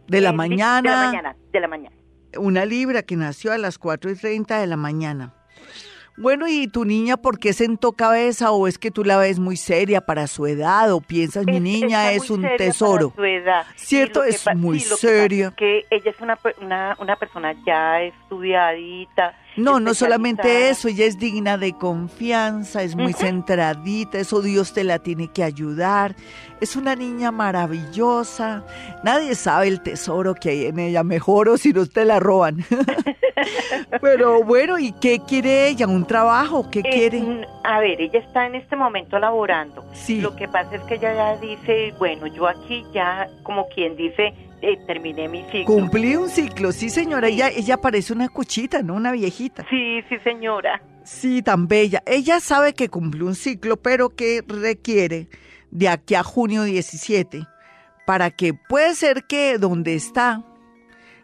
[0.07, 0.81] ¿De la mañana?
[0.81, 1.98] De la mañana, de la mañana
[2.37, 5.33] una libra que nació a las 4 y 30 de la mañana.
[6.19, 9.55] Bueno, ¿y tu niña por qué sentó cabeza o es que tú la ves muy
[9.55, 13.13] seria para su edad o piensas mi niña es un tesoro?
[13.15, 13.65] su edad.
[13.77, 15.51] Cierto, es muy seria.
[15.55, 21.19] Que, ella es una, una, una persona ya estudiadita, no, no solamente eso, ella es
[21.19, 26.15] digna de confianza, es muy centradita, eso Dios te la tiene que ayudar.
[26.61, 28.65] Es una niña maravillosa.
[29.03, 32.65] Nadie sabe el tesoro que hay en ella, mejor o si no te la roban.
[34.01, 35.87] Pero bueno, ¿y qué quiere ella?
[35.87, 36.69] ¿Un trabajo?
[36.69, 37.47] ¿Qué eh, quiere?
[37.63, 39.85] A ver, ella está en este momento laborando.
[39.93, 40.19] Sí.
[40.21, 44.33] Lo que pasa es que ella ya dice, bueno, yo aquí ya, como quien dice,
[44.61, 45.65] eh, terminé mi ciclo.
[45.65, 48.95] Cumplí un ciclo, sí señora, Ella, ella parece una cuchita, ¿no?
[48.95, 49.65] Una viejita.
[49.69, 50.81] Sí, sí señora.
[51.03, 52.03] Sí, tan bella.
[52.05, 55.27] Ella sabe que cumplió un ciclo, pero que requiere
[55.71, 57.47] de aquí a junio 17
[58.05, 60.43] para que puede ser que donde está,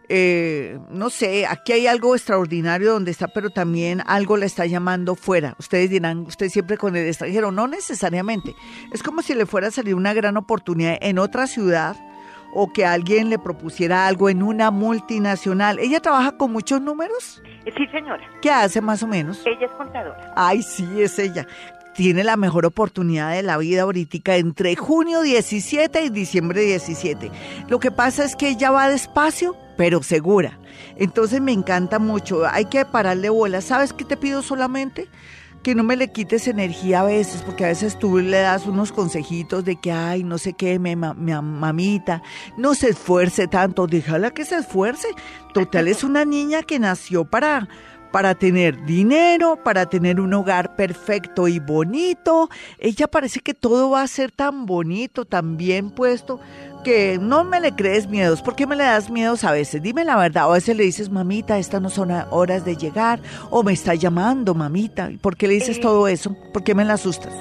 [0.08, 5.16] eh, no sé, aquí hay algo extraordinario donde está, pero también algo la está llamando
[5.16, 5.56] fuera.
[5.58, 8.56] Ustedes dirán, usted siempre con el extranjero, no necesariamente.
[8.94, 11.96] Es como si le fuera a salir una gran oportunidad en otra ciudad
[12.56, 15.78] o que alguien le propusiera algo en una multinacional.
[15.78, 17.44] ¿Ella trabaja con muchos números?
[17.66, 18.24] Sí, señora.
[18.42, 19.46] ¿Qué hace más o menos?
[19.46, 20.34] Ella es contadora.
[20.38, 21.46] Ay, sí, es ella.
[21.94, 27.30] Tiene la mejor oportunidad de la vida ahorita entre junio 17 y diciembre 17.
[27.68, 30.58] Lo que pasa es que ella va despacio, pero segura.
[30.96, 32.46] Entonces me encanta mucho.
[32.50, 33.60] Hay que pararle bola.
[33.60, 35.10] ¿Sabes qué te pido solamente?
[35.66, 38.92] Que no me le quites energía a veces, porque a veces tú le das unos
[38.92, 42.22] consejitos de que, ay, no sé qué, mi, mamita,
[42.56, 45.08] no se esfuerce tanto, déjala que se esfuerce.
[45.56, 47.68] Total, es una niña que nació para
[48.12, 52.48] para tener dinero, para tener un hogar perfecto y bonito.
[52.78, 56.40] Ella parece que todo va a ser tan bonito, tan bien puesto,
[56.86, 58.44] que no me le crees miedos.
[58.44, 59.82] ¿Por qué me le das miedos a veces?
[59.82, 60.48] Dime la verdad.
[60.48, 63.20] O a veces le dices, mamita, estas no son horas de llegar.
[63.50, 65.10] O me está llamando, mamita.
[65.22, 66.36] ¿Por qué le dices todo eso?
[66.54, 67.34] ¿Por qué me la asustas?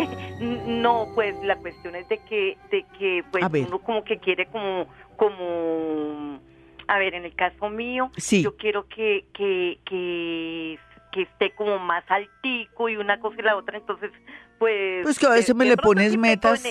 [0.66, 4.86] no, pues la cuestión es de que, de que pues uno como que quiere como,
[5.16, 6.40] como
[6.88, 10.78] a ver, en el caso mío, yo quiero que, que, que,
[11.20, 14.10] esté como más altico y una cosa y la otra, entonces,
[14.58, 15.02] pues...
[15.02, 16.62] Pues que a veces me le pones metas,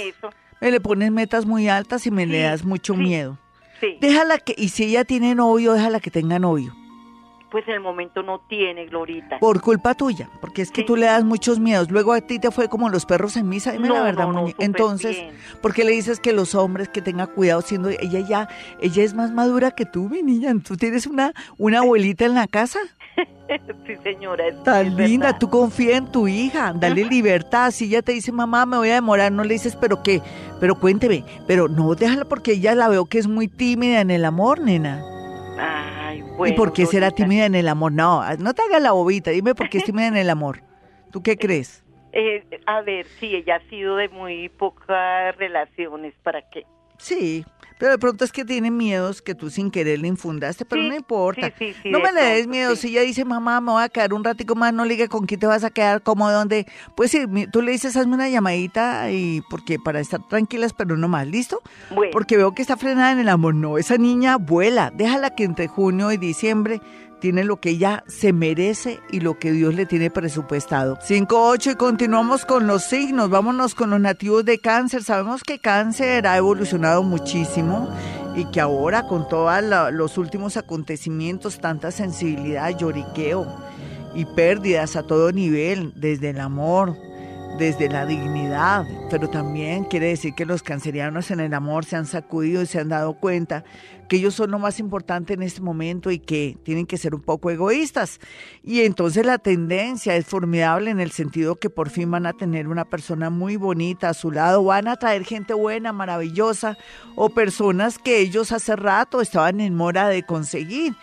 [0.61, 3.37] me le pones metas muy altas y me le das mucho miedo.
[3.79, 3.97] Sí.
[3.99, 6.73] Déjala que, y si ella tiene novio, déjala que tenga novio
[7.55, 9.39] pues en el momento no tiene, Glorita.
[9.39, 11.89] Por culpa tuya, porque es que tú le das muchos miedos.
[11.89, 14.27] Luego a ti te fue como los perros en misa, dime la verdad,
[14.59, 15.23] Entonces,
[15.61, 18.49] ¿por qué le dices que los hombres que tenga cuidado siendo ella ya,
[18.81, 20.53] ella es más madura que tú, mi niña?
[20.67, 22.79] ¿Tú tienes una, una abuelita en la casa?
[23.87, 24.43] sí, señora.
[24.65, 27.71] Tan linda, tú confía en tu hija, dale libertad.
[27.71, 30.21] Si ella te dice, mamá, me voy a demorar, no le dices, pero qué,
[30.59, 34.25] pero cuénteme, pero no, déjala porque ella la veo que es muy tímida en el
[34.25, 35.01] amor, nena.
[36.45, 37.91] ¿Y por qué será tímida en el amor?
[37.91, 40.61] No, no te hagas la bobita, dime por qué es tímida en el amor.
[41.11, 41.83] ¿Tú qué crees?
[42.11, 46.65] Eh, a ver, sí, ella ha sido de muy pocas relaciones, ¿para qué?
[46.97, 47.45] Sí,
[47.77, 50.95] pero de pronto es que tiene miedos que tú sin querer le infundaste, pero no
[50.95, 51.51] importa.
[51.85, 52.75] no me le des miedo.
[52.75, 55.25] Si ella dice, mamá, me voy a quedar un ratico más, no le diga con
[55.25, 56.65] quién te vas a quedar, cómo, dónde.
[56.95, 61.07] Pues sí, tú le dices, hazme una llamadita y porque para estar tranquilas, pero no
[61.07, 61.61] más, ¿listo?
[62.11, 63.55] Porque veo que está frenada en el amor.
[63.55, 64.91] No, esa niña vuela.
[64.91, 66.81] Déjala que entre junio y diciembre
[67.25, 70.99] tiene lo que ella se merece y lo que Dios le tiene presupuestado.
[70.99, 73.31] 5-8 y continuamos con los signos.
[73.31, 75.01] Vámonos con los nativos de cáncer.
[75.01, 77.89] Sabemos que cáncer ha evolucionado muchísimo
[78.35, 79.51] y que ahora con todos
[79.91, 83.47] los últimos acontecimientos, tanta sensibilidad, lloriqueo
[84.13, 86.95] y pérdidas a todo nivel, desde el amor,
[87.57, 92.05] desde la dignidad, pero también quiere decir que los cancerianos en el amor se han
[92.05, 93.63] sacudido y se han dado cuenta
[94.07, 97.21] que ellos son lo más importante en este momento y que tienen que ser un
[97.21, 98.19] poco egoístas.
[98.63, 102.67] Y entonces la tendencia es formidable en el sentido que por fin van a tener
[102.67, 106.77] una persona muy bonita a su lado, van a traer gente buena, maravillosa
[107.15, 110.95] o personas que ellos hace rato estaban en mora de conseguir.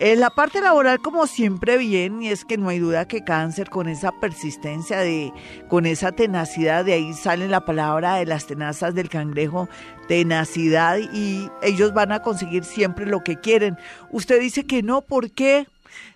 [0.00, 3.68] En la parte laboral, como siempre, bien, y es que no hay duda que cáncer
[3.68, 5.32] con esa persistencia, de,
[5.68, 9.68] con esa tenacidad, de ahí sale la palabra de las tenazas del cangrejo,
[10.06, 13.76] tenacidad, y ellos van a conseguir siempre lo que quieren.
[14.12, 15.66] Usted dice que no, ¿por qué?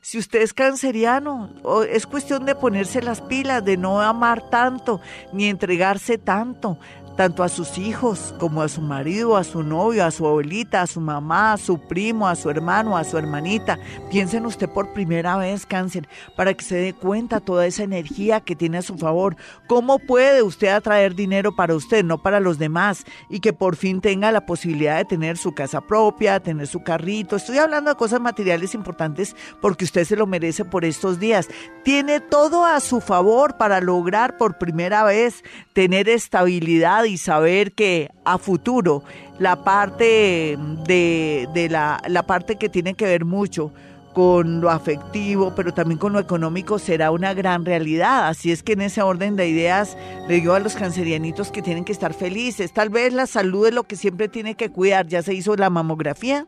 [0.01, 1.53] Si usted es canceriano,
[1.89, 5.01] es cuestión de ponerse las pilas, de no amar tanto,
[5.33, 6.79] ni entregarse tanto
[7.17, 10.87] tanto a sus hijos como a su marido, a su novio, a su abuelita, a
[10.87, 13.79] su mamá, a su primo, a su hermano, a su hermanita.
[14.11, 18.57] Piensen usted por primera vez, cáncer, para que se dé cuenta toda esa energía que
[18.57, 19.37] tiene a su favor.
[19.67, 23.05] ¿Cómo puede usted atraer dinero para usted, no para los demás?
[23.29, 27.37] Y que por fin tenga la posibilidad de tener su casa propia, tener su carrito.
[27.37, 31.49] Estoy hablando de cosas materiales importantes porque usted se lo merece por estos días.
[31.85, 35.43] Tiene todo a su favor para lograr por primera vez
[35.73, 39.03] tener estabilidad y saber que a futuro
[39.39, 43.73] la parte de, la, la parte que tiene que ver mucho
[44.13, 48.29] con lo afectivo, pero también con lo económico, será una gran realidad.
[48.29, 49.97] Así es que en ese orden de ideas
[50.29, 52.73] le digo a los cancerianitos que tienen que estar felices.
[52.73, 55.07] Tal vez la salud es lo que siempre tiene que cuidar.
[55.07, 56.47] Ya se hizo la mamografía.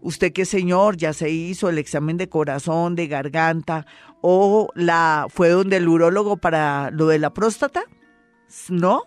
[0.00, 3.86] Usted que señor, ya se hizo el examen de corazón, de garganta,
[4.20, 7.82] o la fue donde el urólogo para lo de la próstata.
[8.68, 9.02] ¿No?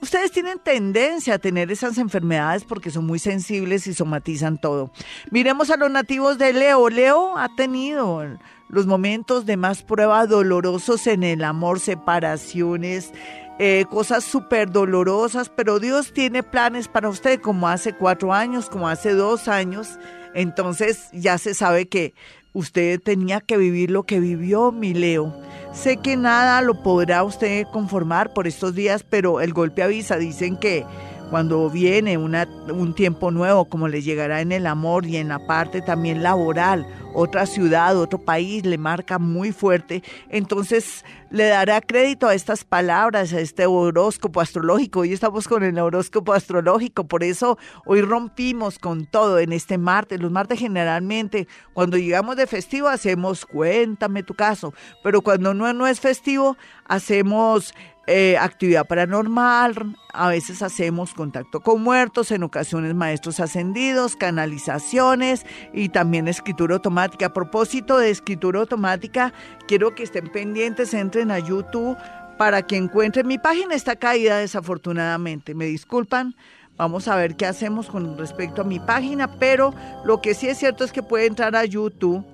[0.00, 4.90] Ustedes tienen tendencia a tener esas enfermedades porque son muy sensibles y somatizan todo.
[5.30, 6.88] Miremos a los nativos de Leo.
[6.88, 8.22] Leo ha tenido
[8.68, 13.12] los momentos de más prueba dolorosos en el amor, separaciones,
[13.58, 18.88] eh, cosas súper dolorosas, pero Dios tiene planes para usted como hace cuatro años, como
[18.88, 19.98] hace dos años.
[20.34, 22.14] Entonces ya se sabe que
[22.54, 25.32] usted tenía que vivir lo que vivió mi Leo.
[25.72, 30.16] Sé que nada lo podrá usted conformar por estos días, pero el golpe avisa.
[30.16, 30.84] Dicen que
[31.30, 35.46] cuando viene una, un tiempo nuevo, como le llegará en el amor y en la
[35.46, 42.28] parte también laboral, otra ciudad, otro país, le marca muy fuerte, entonces le dará crédito
[42.28, 45.00] a estas palabras, a este horóscopo astrológico.
[45.00, 50.20] Hoy estamos con el horóscopo astrológico, por eso hoy rompimos con todo en este martes.
[50.20, 55.86] Los martes generalmente, cuando llegamos de festivo, hacemos cuéntame tu caso, pero cuando no, no
[55.86, 57.72] es festivo, hacemos
[58.08, 65.88] eh, actividad paranormal, a veces hacemos contacto con muertos, en ocasiones maestros ascendidos, canalizaciones y
[65.88, 67.26] también escritura automática.
[67.26, 69.32] A propósito de escritura automática,
[69.68, 71.96] quiero que estén pendientes, entren a YouTube
[72.38, 76.34] para que encuentren mi página, está caída desafortunadamente, me disculpan.
[76.76, 80.58] Vamos a ver qué hacemos con respecto a mi página, pero lo que sí es
[80.58, 82.24] cierto es que pueden entrar a YouTube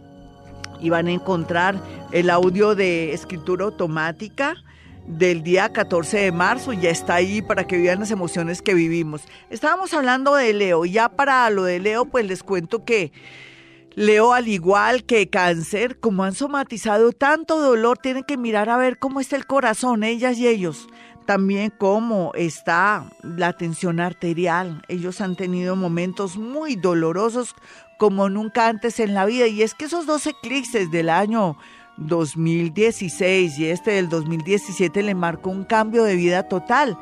[0.80, 1.76] y van a encontrar
[2.12, 4.56] el audio de escritura automática
[5.06, 9.22] del día 14 de marzo, ya está ahí para que vean las emociones que vivimos.
[9.50, 13.12] Estábamos hablando de Leo, ya para lo de Leo, pues les cuento que
[13.98, 19.00] Leo, al igual que cáncer, como han somatizado tanto dolor, tienen que mirar a ver
[19.00, 20.86] cómo está el corazón, ellas y ellos.
[21.26, 24.84] También cómo está la tensión arterial.
[24.86, 27.56] Ellos han tenido momentos muy dolorosos
[27.98, 29.48] como nunca antes en la vida.
[29.48, 31.56] Y es que esos dos eclipses del año
[31.96, 36.96] 2016 y este del 2017 le marcó un cambio de vida total.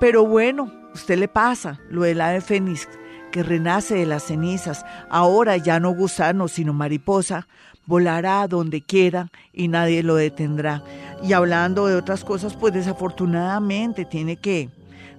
[0.00, 2.88] Pero bueno, usted le pasa lo del ave fénix
[3.30, 7.46] que renace de las cenizas, ahora ya no gusano, sino mariposa,
[7.86, 10.82] volará donde quiera y nadie lo detendrá.
[11.22, 14.68] Y hablando de otras cosas, pues desafortunadamente tiene que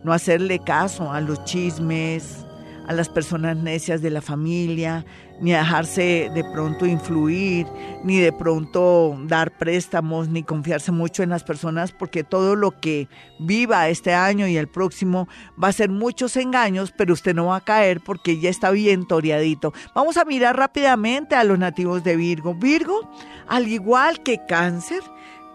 [0.04, 2.46] no hacerle caso a los chismes,
[2.92, 5.06] a las personas necias de la familia,
[5.40, 7.66] ni a dejarse de pronto influir,
[8.04, 13.08] ni de pronto dar préstamos, ni confiarse mucho en las personas, porque todo lo que
[13.40, 15.30] viva este año y el próximo
[15.62, 19.08] va a ser muchos engaños, pero usted no va a caer porque ya está bien
[19.08, 19.74] toreadito.
[19.96, 22.54] Vamos a mirar rápidamente a los nativos de Virgo.
[22.54, 23.10] Virgo,
[23.48, 25.02] al igual que cáncer,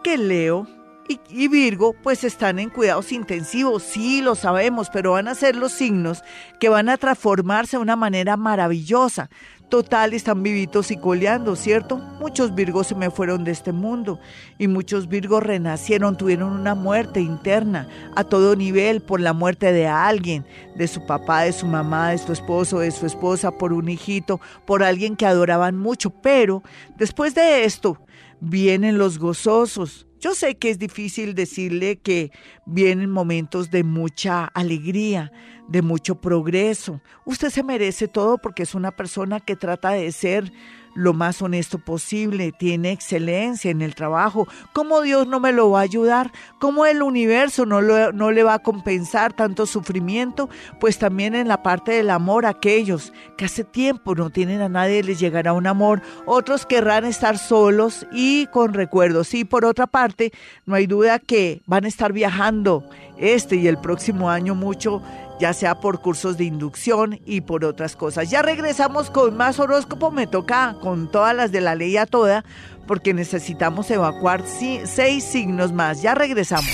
[0.03, 0.66] que Leo,
[1.09, 5.72] y, Virgo pues están en cuidados intensivos, sí lo sabemos, pero van a ser los
[5.72, 6.22] signos
[6.61, 9.30] que van a transformarse de una manera maravillosa.
[9.68, 11.96] Total, están vivitos y coleando, ¿cierto?
[11.96, 14.20] Muchos Virgos se me fueron de este mundo
[14.59, 19.88] y muchos Virgos renacieron, tuvieron una muerte interna a todo nivel por la muerte de
[19.88, 20.46] alguien,
[20.76, 24.40] de su papá, de su mamá, de su esposo, de su esposa, por un hijito,
[24.66, 26.11] por alguien que adoraban mucho.
[26.11, 26.62] Pero
[26.96, 27.98] después de esto
[28.41, 32.30] vienen los gozosos, yo sé que es difícil decirle que
[32.64, 35.30] vienen momentos de mucha alegría,
[35.68, 37.03] de mucho progreso.
[37.26, 40.53] Usted se merece todo porque es una persona que trata de ser
[40.97, 44.49] lo más honesto posible, tiene excelencia en el trabajo.
[44.72, 46.32] ¿Cómo Dios no me lo va a ayudar?
[46.59, 50.49] ¿Cómo el universo no, no le va a compensar tanto sufrimiento?
[50.80, 55.03] Pues también en la parte del amor, aquellos que hace tiempo no tienen a nadie,
[55.03, 56.03] les llegará un amor.
[56.24, 59.34] Otros querrán estar solos y con recuerdos.
[59.34, 60.32] Y por otra parte,
[60.64, 62.88] no hay duda que van a estar viajando
[63.18, 65.03] este y el próximo año mucho
[65.39, 68.30] ya sea por cursos de inducción y por otras cosas.
[68.30, 72.45] Ya regresamos con más horóscopo, me toca con todas las de la ley a toda,
[72.87, 76.03] porque necesitamos evacuar seis signos más.
[76.03, 76.70] Ya regresamos.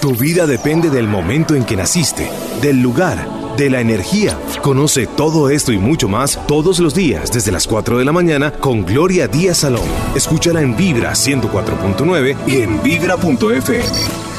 [0.00, 2.30] Tu vida depende del momento en que naciste,
[2.62, 3.26] del lugar,
[3.56, 4.38] de la energía.
[4.62, 8.52] Conoce todo esto y mucho más todos los días desde las 4 de la mañana
[8.52, 9.88] con Gloria Díaz Salón.
[10.14, 13.84] Escúchala en Vibra 104.9 y en vibra.fm.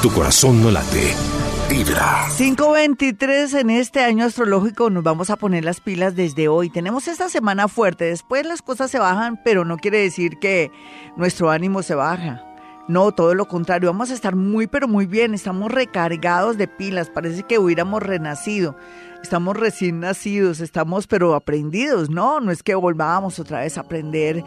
[0.00, 1.14] Tu corazón no late
[1.70, 6.68] 523 en este año astrológico nos vamos a poner las pilas desde hoy.
[6.68, 10.72] Tenemos esta semana fuerte, después las cosas se bajan, pero no quiere decir que
[11.16, 12.44] nuestro ánimo se baja.
[12.88, 17.08] No, todo lo contrario, vamos a estar muy pero muy bien, estamos recargados de pilas,
[17.08, 18.76] parece que hubiéramos renacido.
[19.22, 22.40] Estamos recién nacidos, estamos pero aprendidos, ¿no?
[22.40, 24.42] No es que volvamos otra vez a aprender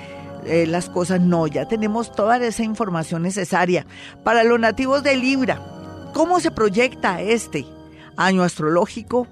[0.45, 3.85] eh, las cosas, no, ya tenemos toda esa información necesaria.
[4.25, 5.61] Para los nativos de Libra,
[6.13, 7.65] ¿Cómo se proyecta este
[8.17, 9.27] año astrológico?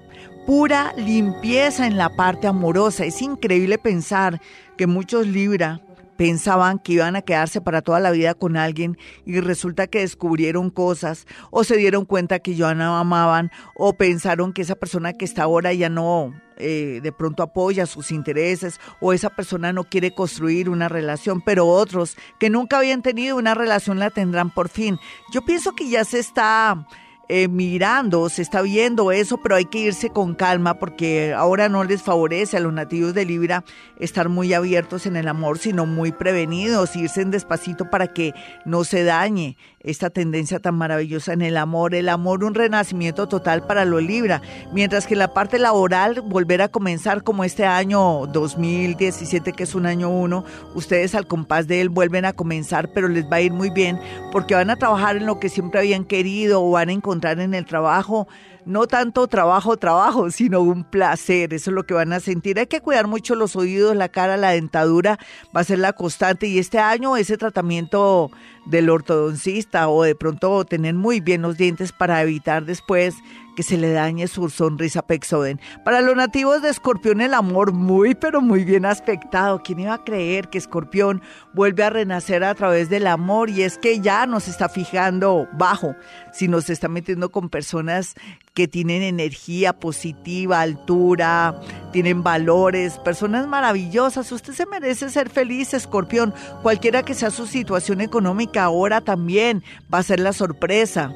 [0.46, 3.04] Pura limpieza en la parte amorosa.
[3.04, 4.40] Es increíble pensar
[4.76, 5.80] que muchos Libra
[6.16, 10.70] pensaban que iban a quedarse para toda la vida con alguien y resulta que descubrieron
[10.70, 15.24] cosas o se dieron cuenta que ya no amaban o pensaron que esa persona que
[15.24, 20.14] está ahora ya no eh, de pronto apoya sus intereses o esa persona no quiere
[20.14, 24.98] construir una relación, pero otros que nunca habían tenido una relación la tendrán por fin.
[25.32, 26.86] Yo pienso que ya se está
[27.28, 31.84] eh, mirando, se está viendo eso, pero hay que irse con calma porque ahora no
[31.84, 33.64] les favorece a los nativos de Libra
[33.98, 38.84] estar muy abiertos en el amor, sino muy prevenidos, irse en despacito para que no
[38.84, 41.94] se dañe esta tendencia tan maravillosa en el amor.
[41.94, 44.42] El amor, un renacimiento total para lo Libra,
[44.72, 49.86] mientras que la parte laboral, volver a comenzar como este año 2017, que es un
[49.86, 50.44] año uno,
[50.74, 53.98] ustedes al compás de él vuelven a comenzar, pero les va a ir muy bien
[54.32, 57.54] porque van a trabajar en lo que siempre habían querido o van a encontrar en
[57.54, 58.28] el trabajo
[58.64, 61.52] no tanto trabajo, trabajo, sino un placer.
[61.54, 62.58] Eso es lo que van a sentir.
[62.58, 65.18] Hay que cuidar mucho los oídos, la cara, la dentadura,
[65.54, 66.46] va a ser la constante.
[66.46, 68.30] Y este año ese tratamiento
[68.66, 73.16] del ortodoncista o de pronto tener muy bien los dientes para evitar después
[73.54, 75.60] que se le dañe su sonrisa pexoden.
[75.84, 79.62] Para los nativos de Escorpión el amor muy pero muy bien aspectado.
[79.62, 81.22] ¿Quién iba a creer que Escorpión
[81.52, 83.50] vuelve a renacer a través del amor?
[83.50, 85.94] Y es que ya no se está fijando bajo,
[86.32, 88.14] sino se está metiendo con personas
[88.54, 91.58] que tienen energía positiva, altura,
[91.92, 94.30] tienen valores, personas maravillosas.
[94.30, 96.34] Usted se merece ser feliz, Escorpión.
[96.62, 101.14] Cualquiera que sea su situación económica ahora también va a ser la sorpresa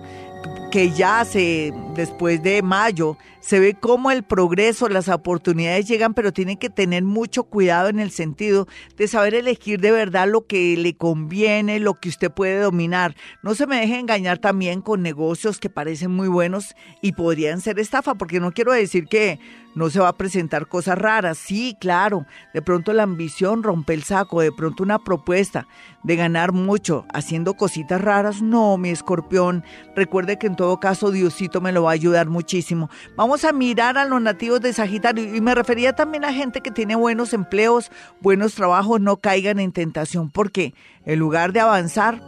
[0.70, 3.16] que ya se después de mayo
[3.47, 8.01] se ve cómo el progreso, las oportunidades llegan, pero tiene que tener mucho cuidado en
[8.01, 8.66] el sentido
[8.97, 13.14] de saber elegir de verdad lo que le conviene, lo que usted puede dominar.
[13.44, 17.78] No se me deje engañar también con negocios que parecen muy buenos y podrían ser
[17.78, 19.38] estafa, porque no quiero decir que
[19.76, 21.38] no se va a presentar cosas raras.
[21.38, 25.68] Sí, claro, de pronto la ambición rompe el saco, de pronto una propuesta
[26.03, 28.40] de ganar mucho haciendo cositas raras.
[28.40, 29.62] No, mi escorpión,
[29.94, 32.88] recuerde que en todo caso Diosito me lo va a ayudar muchísimo.
[33.16, 36.70] Vamos a mirar a los nativos de Sagitario y me refería también a gente que
[36.70, 40.74] tiene buenos empleos, buenos trabajos, no caigan en tentación porque
[41.05, 42.20] en lugar de avanzar,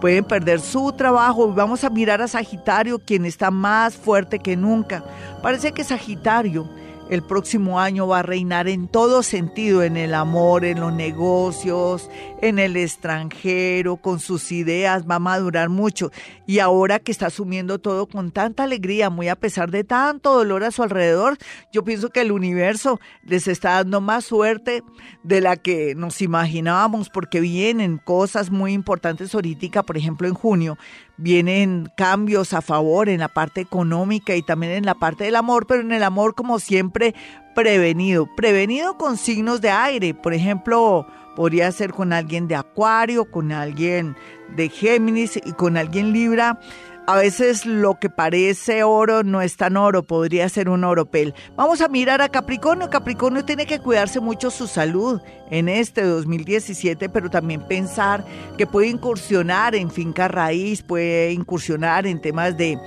[0.00, 1.52] pueden perder su trabajo.
[1.54, 5.02] Vamos a mirar a Sagitario, quien está más fuerte que nunca.
[5.42, 6.68] Parece que Sagitario
[7.10, 12.10] el próximo año va a reinar en todo sentido, en el amor, en los negocios,
[12.44, 16.10] en el extranjero, con sus ideas, va a madurar mucho.
[16.46, 20.62] Y ahora que está asumiendo todo con tanta alegría, muy a pesar de tanto dolor
[20.64, 21.38] a su alrededor,
[21.72, 24.82] yo pienso que el universo les está dando más suerte
[25.22, 30.78] de la que nos imaginábamos, porque vienen cosas muy importantes ahorita, por ejemplo en junio,
[31.16, 35.66] vienen cambios a favor en la parte económica y también en la parte del amor,
[35.66, 37.14] pero en el amor como siempre
[37.54, 43.52] prevenido, prevenido con signos de aire, por ejemplo, podría ser con alguien de Acuario, con
[43.52, 44.16] alguien
[44.56, 46.58] de Géminis y con alguien Libra
[47.06, 51.34] a veces lo que parece oro no es tan oro, podría ser un oropel.
[51.54, 52.88] Vamos a mirar a Capricornio.
[52.88, 58.24] Capricornio tiene que cuidarse mucho su salud en este 2017, pero también pensar
[58.56, 62.78] que puede incursionar en finca raíz, puede incursionar en temas de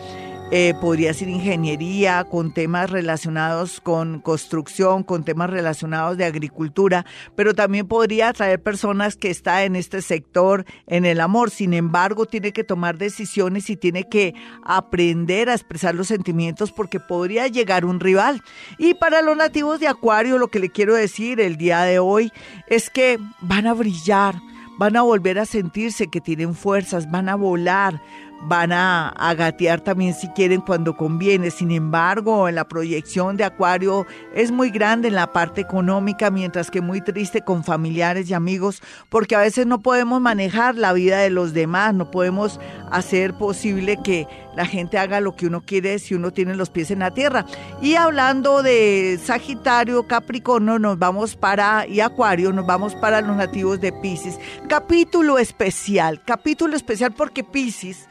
[0.50, 7.54] eh, podría ser ingeniería, con temas relacionados con construcción, con temas relacionados de agricultura, pero
[7.54, 11.50] también podría atraer personas que están en este sector, en el amor.
[11.50, 17.02] Sin embargo, tiene que tomar decisiones y tiene que aprender a expresar los sentimientos porque
[17.02, 18.42] podría llegar un rival.
[18.78, 22.32] Y para los nativos de Acuario, lo que le quiero decir el día de hoy
[22.68, 24.36] es que van a brillar,
[24.78, 28.02] van a volver a sentirse que tienen fuerzas, van a volar,
[28.42, 31.52] van a, gatear también si quieren cuando conviene.
[31.52, 36.72] Sin embargo, en la proyección de Acuario es muy grande en la parte económica, mientras
[36.72, 41.20] que muy triste con familiares y amigos, porque a veces no podemos manejar la vida
[41.20, 42.60] de los demás, no podemos
[42.92, 46.90] hacer posible que la gente haga lo que uno quiere si uno tiene los pies
[46.90, 47.46] en la tierra.
[47.82, 53.80] Y hablando de Sagitario, Capricornio, nos vamos para, y Acuario, nos vamos para los nativos
[53.80, 54.40] de Pisces.
[54.68, 58.08] Capítulo especial, capítulo especial porque Pisces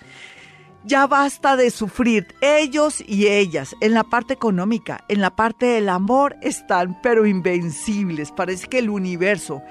[0.87, 2.29] ya basta de sufrir.
[2.41, 8.33] Ellos y ellas, en la parte económica, en la parte del amor, están pero invencibles.
[8.33, 9.63] Parece que el universo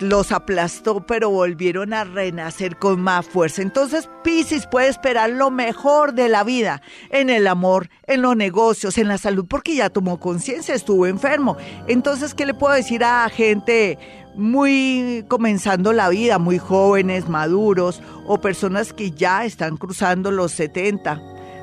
[0.00, 3.62] los aplastó, pero volvieron a renacer con más fuerza.
[3.62, 8.98] Entonces, Pisces puede esperar lo mejor de la vida, en el amor, en los negocios,
[8.98, 11.56] en la salud, porque ya tomó conciencia, estuvo enfermo.
[11.86, 13.98] Entonces, ¿qué le puedo decir a gente
[14.34, 21.20] muy comenzando la vida, muy jóvenes, maduros, o personas que ya están cruzando los 70,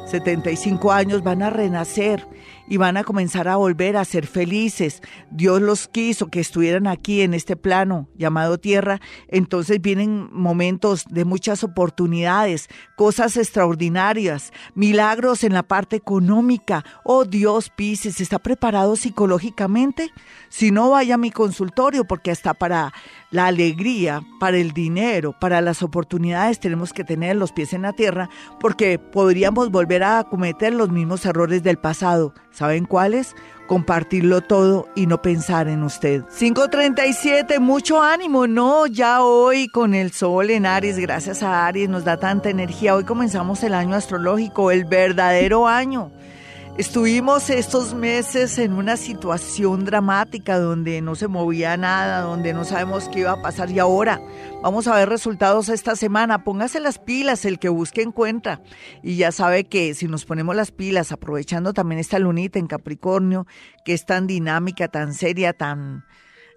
[0.07, 2.27] 75 años, van a renacer?
[2.67, 5.01] Y van a comenzar a volver a ser felices.
[5.31, 8.99] Dios los quiso que estuvieran aquí en este plano llamado tierra.
[9.27, 16.83] Entonces vienen momentos de muchas oportunidades, cosas extraordinarias, milagros en la parte económica.
[17.03, 20.11] Oh Dios, Pisces, ¿está preparado psicológicamente?
[20.49, 22.93] Si no, vaya a mi consultorio porque hasta para
[23.35, 27.91] la alegría, para el dinero, para las oportunidades tenemos que tener los pies en la
[27.91, 28.29] tierra
[28.61, 32.33] porque podríamos volver a cometer los mismos errores del pasado.
[32.51, 33.35] ¿Saben cuáles?
[33.67, 36.23] Compartirlo todo y no pensar en usted.
[36.37, 42.05] 537, mucho ánimo, no, ya hoy con el sol en Aries, gracias a Aries nos
[42.05, 42.95] da tanta energía.
[42.95, 46.09] Hoy comenzamos el año astrológico, el verdadero año.
[46.77, 53.07] Estuvimos estos meses en una situación dramática donde no se movía nada, donde no sabemos
[53.07, 54.19] qué iba a pasar y ahora
[54.61, 56.43] vamos a ver resultados esta semana.
[56.43, 58.61] Póngase las pilas, el que busque encuentra.
[59.01, 63.47] Y ya sabe que si nos ponemos las pilas, aprovechando también esta lunita en Capricornio,
[63.85, 66.03] que es tan dinámica, tan seria, tan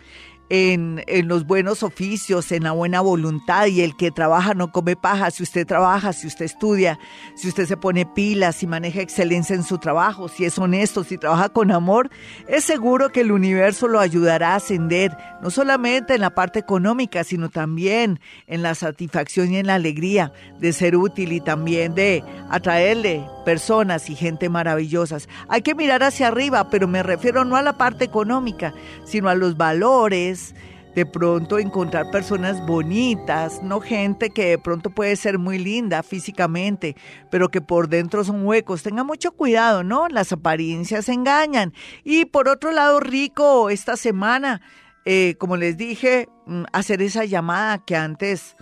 [0.50, 5.30] en, los buenos oficios, en la buena voluntad y el que trabaja no come paja.
[5.30, 6.98] Si usted trabaja, si usted estudia,
[7.34, 11.18] si usted se pone pilas, si maneja excelencia en su trabajo, si es honesto, si
[11.18, 12.10] trabaja con amor,
[12.48, 17.24] es seguro que el universo lo ayudará a ascender, no solamente en la parte económica,
[17.24, 22.22] sino también en la satisfacción y en la alegría de ser útil y también de
[22.50, 25.28] atraerle personas y gente maravillosas.
[25.48, 28.74] Hay que mirar hacia arriba, pero me refiero no a la parte económica,
[29.04, 30.54] sino a los valores,
[30.94, 36.96] de pronto encontrar personas bonitas, no gente que de pronto puede ser muy linda físicamente,
[37.30, 38.82] pero que por dentro son huecos.
[38.82, 40.08] Tenga mucho cuidado, ¿no?
[40.08, 41.72] Las apariencias engañan.
[42.04, 44.60] Y por otro lado, rico, esta semana,
[45.04, 48.56] eh, como les dije, mm, hacer esa llamada que antes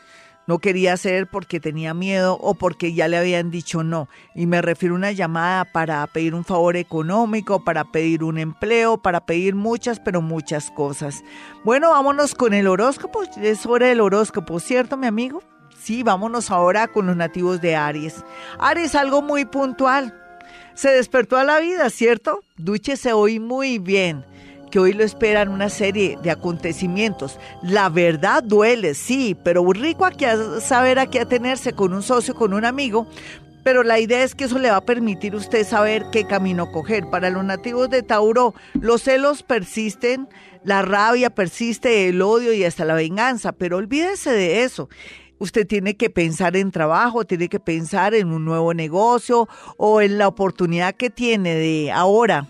[0.47, 4.09] no quería hacer porque tenía miedo o porque ya le habían dicho no.
[4.35, 8.99] Y me refiero a una llamada para pedir un favor económico, para pedir un empleo,
[8.99, 11.23] para pedir muchas, pero muchas cosas.
[11.65, 13.23] Bueno, vámonos con el horóscopo.
[13.41, 15.43] Es hora del horóscopo, ¿cierto, mi amigo?
[15.79, 18.25] Sí, vámonos ahora con los nativos de Aries.
[18.59, 20.19] Aries, algo muy puntual.
[20.75, 22.45] Se despertó a la vida, ¿cierto?
[22.57, 24.25] Dúchese hoy muy bien
[24.73, 27.39] que hoy lo esperan una serie de acontecimientos.
[27.63, 32.35] La verdad duele, sí, pero rico aquí a saber a qué atenerse con un socio,
[32.35, 33.07] con un amigo,
[33.63, 36.73] pero la idea es que eso le va a permitir a usted saber qué camino
[36.73, 37.05] coger.
[37.11, 40.27] Para los nativos de Tauro, los celos persisten,
[40.65, 44.89] la rabia persiste, el odio y hasta la venganza, pero olvídese de eso.
[45.39, 50.17] Usted tiene que pensar en trabajo, tiene que pensar en un nuevo negocio o en
[50.17, 52.49] la oportunidad que tiene de ahora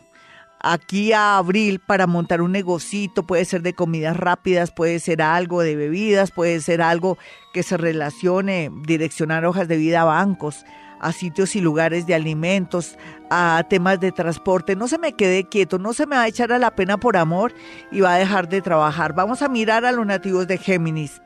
[0.62, 5.62] aquí a abril para montar un negocito, puede ser de comidas rápidas, puede ser algo
[5.62, 7.18] de bebidas, puede ser algo
[7.52, 10.64] que se relacione, direccionar hojas de vida a bancos,
[11.00, 12.96] a sitios y lugares de alimentos,
[13.28, 14.76] a temas de transporte.
[14.76, 17.16] No se me quede quieto, no se me va a echar a la pena por
[17.16, 17.52] amor
[17.90, 19.12] y va a dejar de trabajar.
[19.14, 21.20] Vamos a mirar a los nativos de Géminis.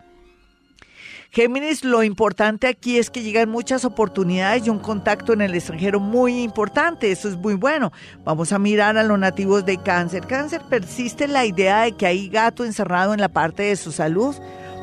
[1.37, 6.01] Géminis, lo importante aquí es que llegan muchas oportunidades y un contacto en el extranjero
[6.01, 7.13] muy importante.
[7.13, 7.93] Eso es muy bueno.
[8.25, 10.27] Vamos a mirar a los nativos de cáncer.
[10.27, 14.35] Cáncer persiste la idea de que hay gato encerrado en la parte de su salud.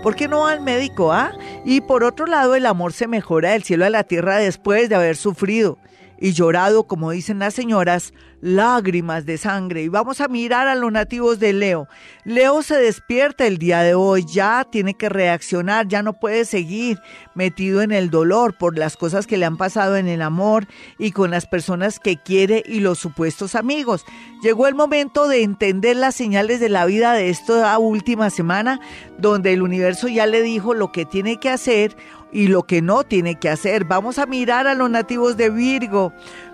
[0.04, 1.12] ¿Por qué no al médico?
[1.12, 1.32] Ah?
[1.66, 4.96] Y por otro lado, el amor se mejora del cielo a la tierra después de
[4.96, 5.80] haber sufrido
[6.20, 8.14] y llorado, como dicen las señoras,
[8.44, 9.84] lágrimas de sangre.
[9.84, 11.88] Y vamos a mirar a los nativos de Leo.
[12.26, 17.00] Leo se despierta el día de hoy, ya tiene que reaccionar, ya no puede seguir
[17.36, 20.68] metido en el dolor por las cosas que le han pasado en el amor
[21.00, 24.04] y con las personas que quiere y los supuestos amigos.
[24.42, 28.82] Llegó el momento de entender las señales de la vida de esta última semana,
[29.18, 31.96] donde el universo ya le dijo lo que tiene que hacer
[32.34, 33.86] y lo que no tiene que hacer.
[33.86, 36.12] Vamos a mirar a los nativos de Virgo.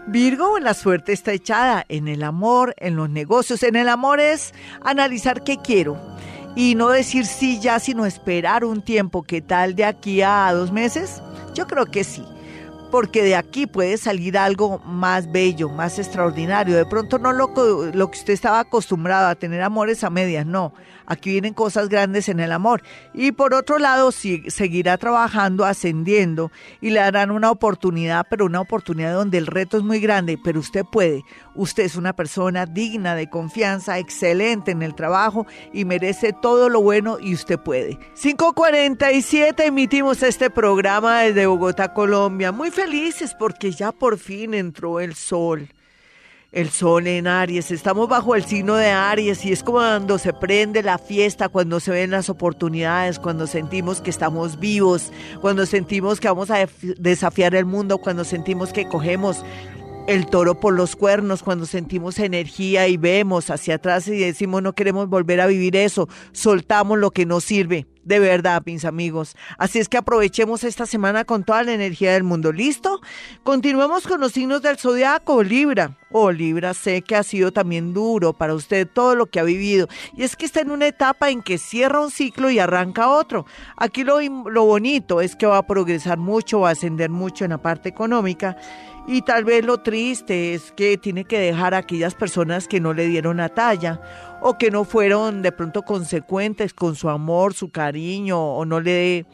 [0.07, 3.63] Virgo, la suerte está echada en el amor, en los negocios.
[3.63, 4.53] En el amor es
[4.83, 5.97] analizar qué quiero
[6.55, 9.23] y no decir sí ya, sino esperar un tiempo.
[9.23, 11.21] ¿Qué tal de aquí a dos meses?
[11.55, 12.23] Yo creo que sí
[12.91, 16.75] porque de aquí puede salir algo más bello, más extraordinario.
[16.75, 17.51] De pronto no lo,
[17.93, 20.73] lo que usted estaba acostumbrado a tener amores a medias, no.
[21.09, 22.83] Aquí vienen cosas grandes en el amor.
[23.13, 26.51] Y por otro lado, si, seguirá trabajando, ascendiendo
[26.81, 30.59] y le darán una oportunidad, pero una oportunidad donde el reto es muy grande, pero
[30.59, 31.23] usted puede.
[31.55, 36.81] Usted es una persona digna de confianza, excelente en el trabajo y merece todo lo
[36.81, 37.97] bueno y usted puede.
[38.21, 42.51] 547 emitimos este programa desde Bogotá, Colombia.
[42.51, 45.67] Muy felices porque ya por fin entró el sol
[46.51, 47.71] el sol en Aries.
[47.71, 51.79] Estamos bajo el signo de Aries y es como cuando se prende la fiesta, cuando
[51.79, 57.55] se ven las oportunidades, cuando sentimos que estamos vivos, cuando sentimos que vamos a desafiar
[57.55, 59.43] el mundo, cuando sentimos que cogemos
[60.07, 64.73] el toro por los cuernos, cuando sentimos energía y vemos hacia atrás y decimos no
[64.73, 67.85] queremos volver a vivir eso, soltamos lo que nos sirve.
[68.03, 69.35] De verdad, mis amigos.
[69.57, 72.51] Así es que aprovechemos esta semana con toda la energía del mundo.
[72.51, 73.01] ¿Listo?
[73.43, 75.43] Continuemos con los signos del zodiaco.
[75.43, 75.97] Libra.
[76.11, 79.87] Oh, Libra, sé que ha sido también duro para usted todo lo que ha vivido.
[80.15, 83.45] Y es que está en una etapa en que cierra un ciclo y arranca otro.
[83.75, 87.51] Aquí lo, lo bonito es que va a progresar mucho, va a ascender mucho en
[87.51, 88.57] la parte económica
[89.11, 92.93] y tal vez lo triste es que tiene que dejar a aquellas personas que no
[92.93, 93.99] le dieron la talla
[94.41, 99.25] o que no fueron de pronto consecuentes con su amor, su cariño o no le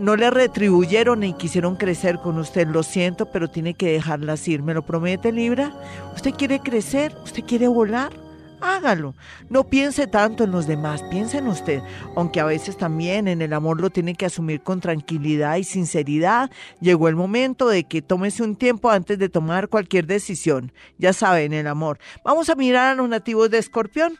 [0.00, 2.66] no le retribuyeron ni quisieron crecer con usted.
[2.68, 4.62] Lo siento, pero tiene que dejarlas ir.
[4.62, 5.72] ¿Me lo promete, Libra?
[6.14, 7.14] ¿Usted quiere crecer?
[7.24, 8.29] ¿Usted quiere volar?
[8.60, 9.14] Hágalo.
[9.48, 11.82] No piense tanto en los demás, piense en usted,
[12.16, 16.50] aunque a veces también en el amor lo tiene que asumir con tranquilidad y sinceridad.
[16.80, 20.72] Llegó el momento de que tómese un tiempo antes de tomar cualquier decisión.
[20.98, 21.98] Ya saben, el amor.
[22.24, 24.18] Vamos a mirar a los nativos de Escorpión.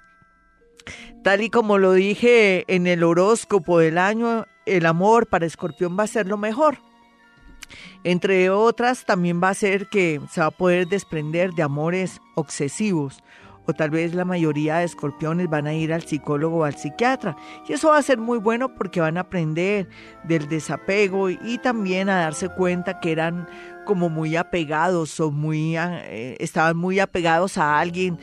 [1.22, 6.04] Tal y como lo dije en el horóscopo del año, el amor para Escorpión va
[6.04, 6.78] a ser lo mejor.
[8.02, 13.22] Entre otras, también va a ser que se va a poder desprender de amores obsesivos
[13.70, 17.36] o tal vez la mayoría de escorpiones van a ir al psicólogo o al psiquiatra.
[17.68, 19.88] Y eso va a ser muy bueno porque van a aprender
[20.24, 23.48] del desapego y también a darse cuenta que eran
[23.86, 28.18] como muy apegados o muy eh, estaban muy apegados a alguien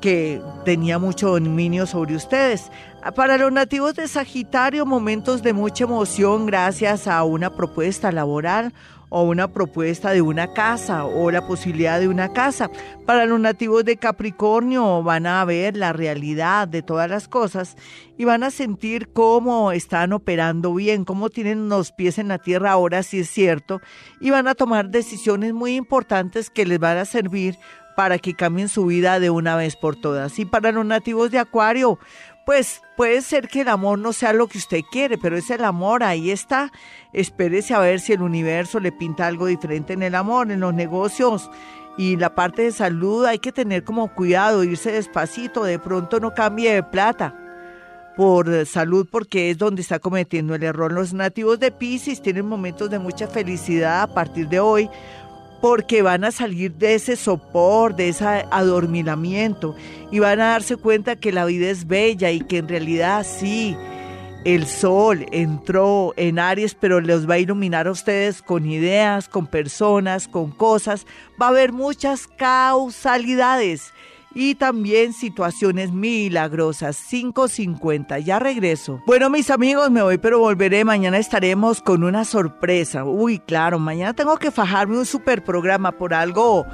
[0.00, 2.70] que tenía mucho dominio sobre ustedes.
[3.16, 8.74] Para los nativos de Sagitario, momentos de mucha emoción gracias a una propuesta laboral
[9.08, 12.70] o una propuesta de una casa o la posibilidad de una casa.
[13.06, 17.76] Para los nativos de Capricornio van a ver la realidad de todas las cosas
[18.16, 22.72] y van a sentir cómo están operando bien, cómo tienen los pies en la tierra
[22.72, 23.80] ahora, si es cierto,
[24.20, 27.56] y van a tomar decisiones muy importantes que les van a servir
[27.94, 30.38] para que cambien su vida de una vez por todas.
[30.38, 31.98] Y para los nativos de Acuario,
[32.44, 35.64] pues puede ser que el amor no sea lo que usted quiere, pero es el
[35.64, 36.70] amor, ahí está.
[37.12, 40.74] Espérese a ver si el universo le pinta algo diferente en el amor, en los
[40.74, 41.50] negocios
[41.96, 46.34] y la parte de salud hay que tener como cuidado, irse despacito, de pronto no
[46.34, 47.40] cambie de plata
[48.16, 50.92] por salud porque es donde está cometiendo el error.
[50.92, 54.88] Los nativos de Pisces tienen momentos de mucha felicidad a partir de hoy
[55.64, 59.74] porque van a salir de ese sopor, de ese adormilamiento
[60.10, 63.74] y van a darse cuenta que la vida es bella y que en realidad sí,
[64.44, 69.46] el sol entró en Aries, pero les va a iluminar a ustedes con ideas, con
[69.46, 71.06] personas, con cosas.
[71.40, 73.93] Va a haber muchas causalidades
[74.34, 76.98] y también situaciones milagrosas.
[77.10, 79.00] 5.50, ya regreso.
[79.06, 80.84] Bueno, mis amigos, me voy, pero volveré.
[80.84, 83.04] Mañana estaremos con una sorpresa.
[83.04, 86.66] Uy, claro, mañana tengo que fajarme un super programa por algo.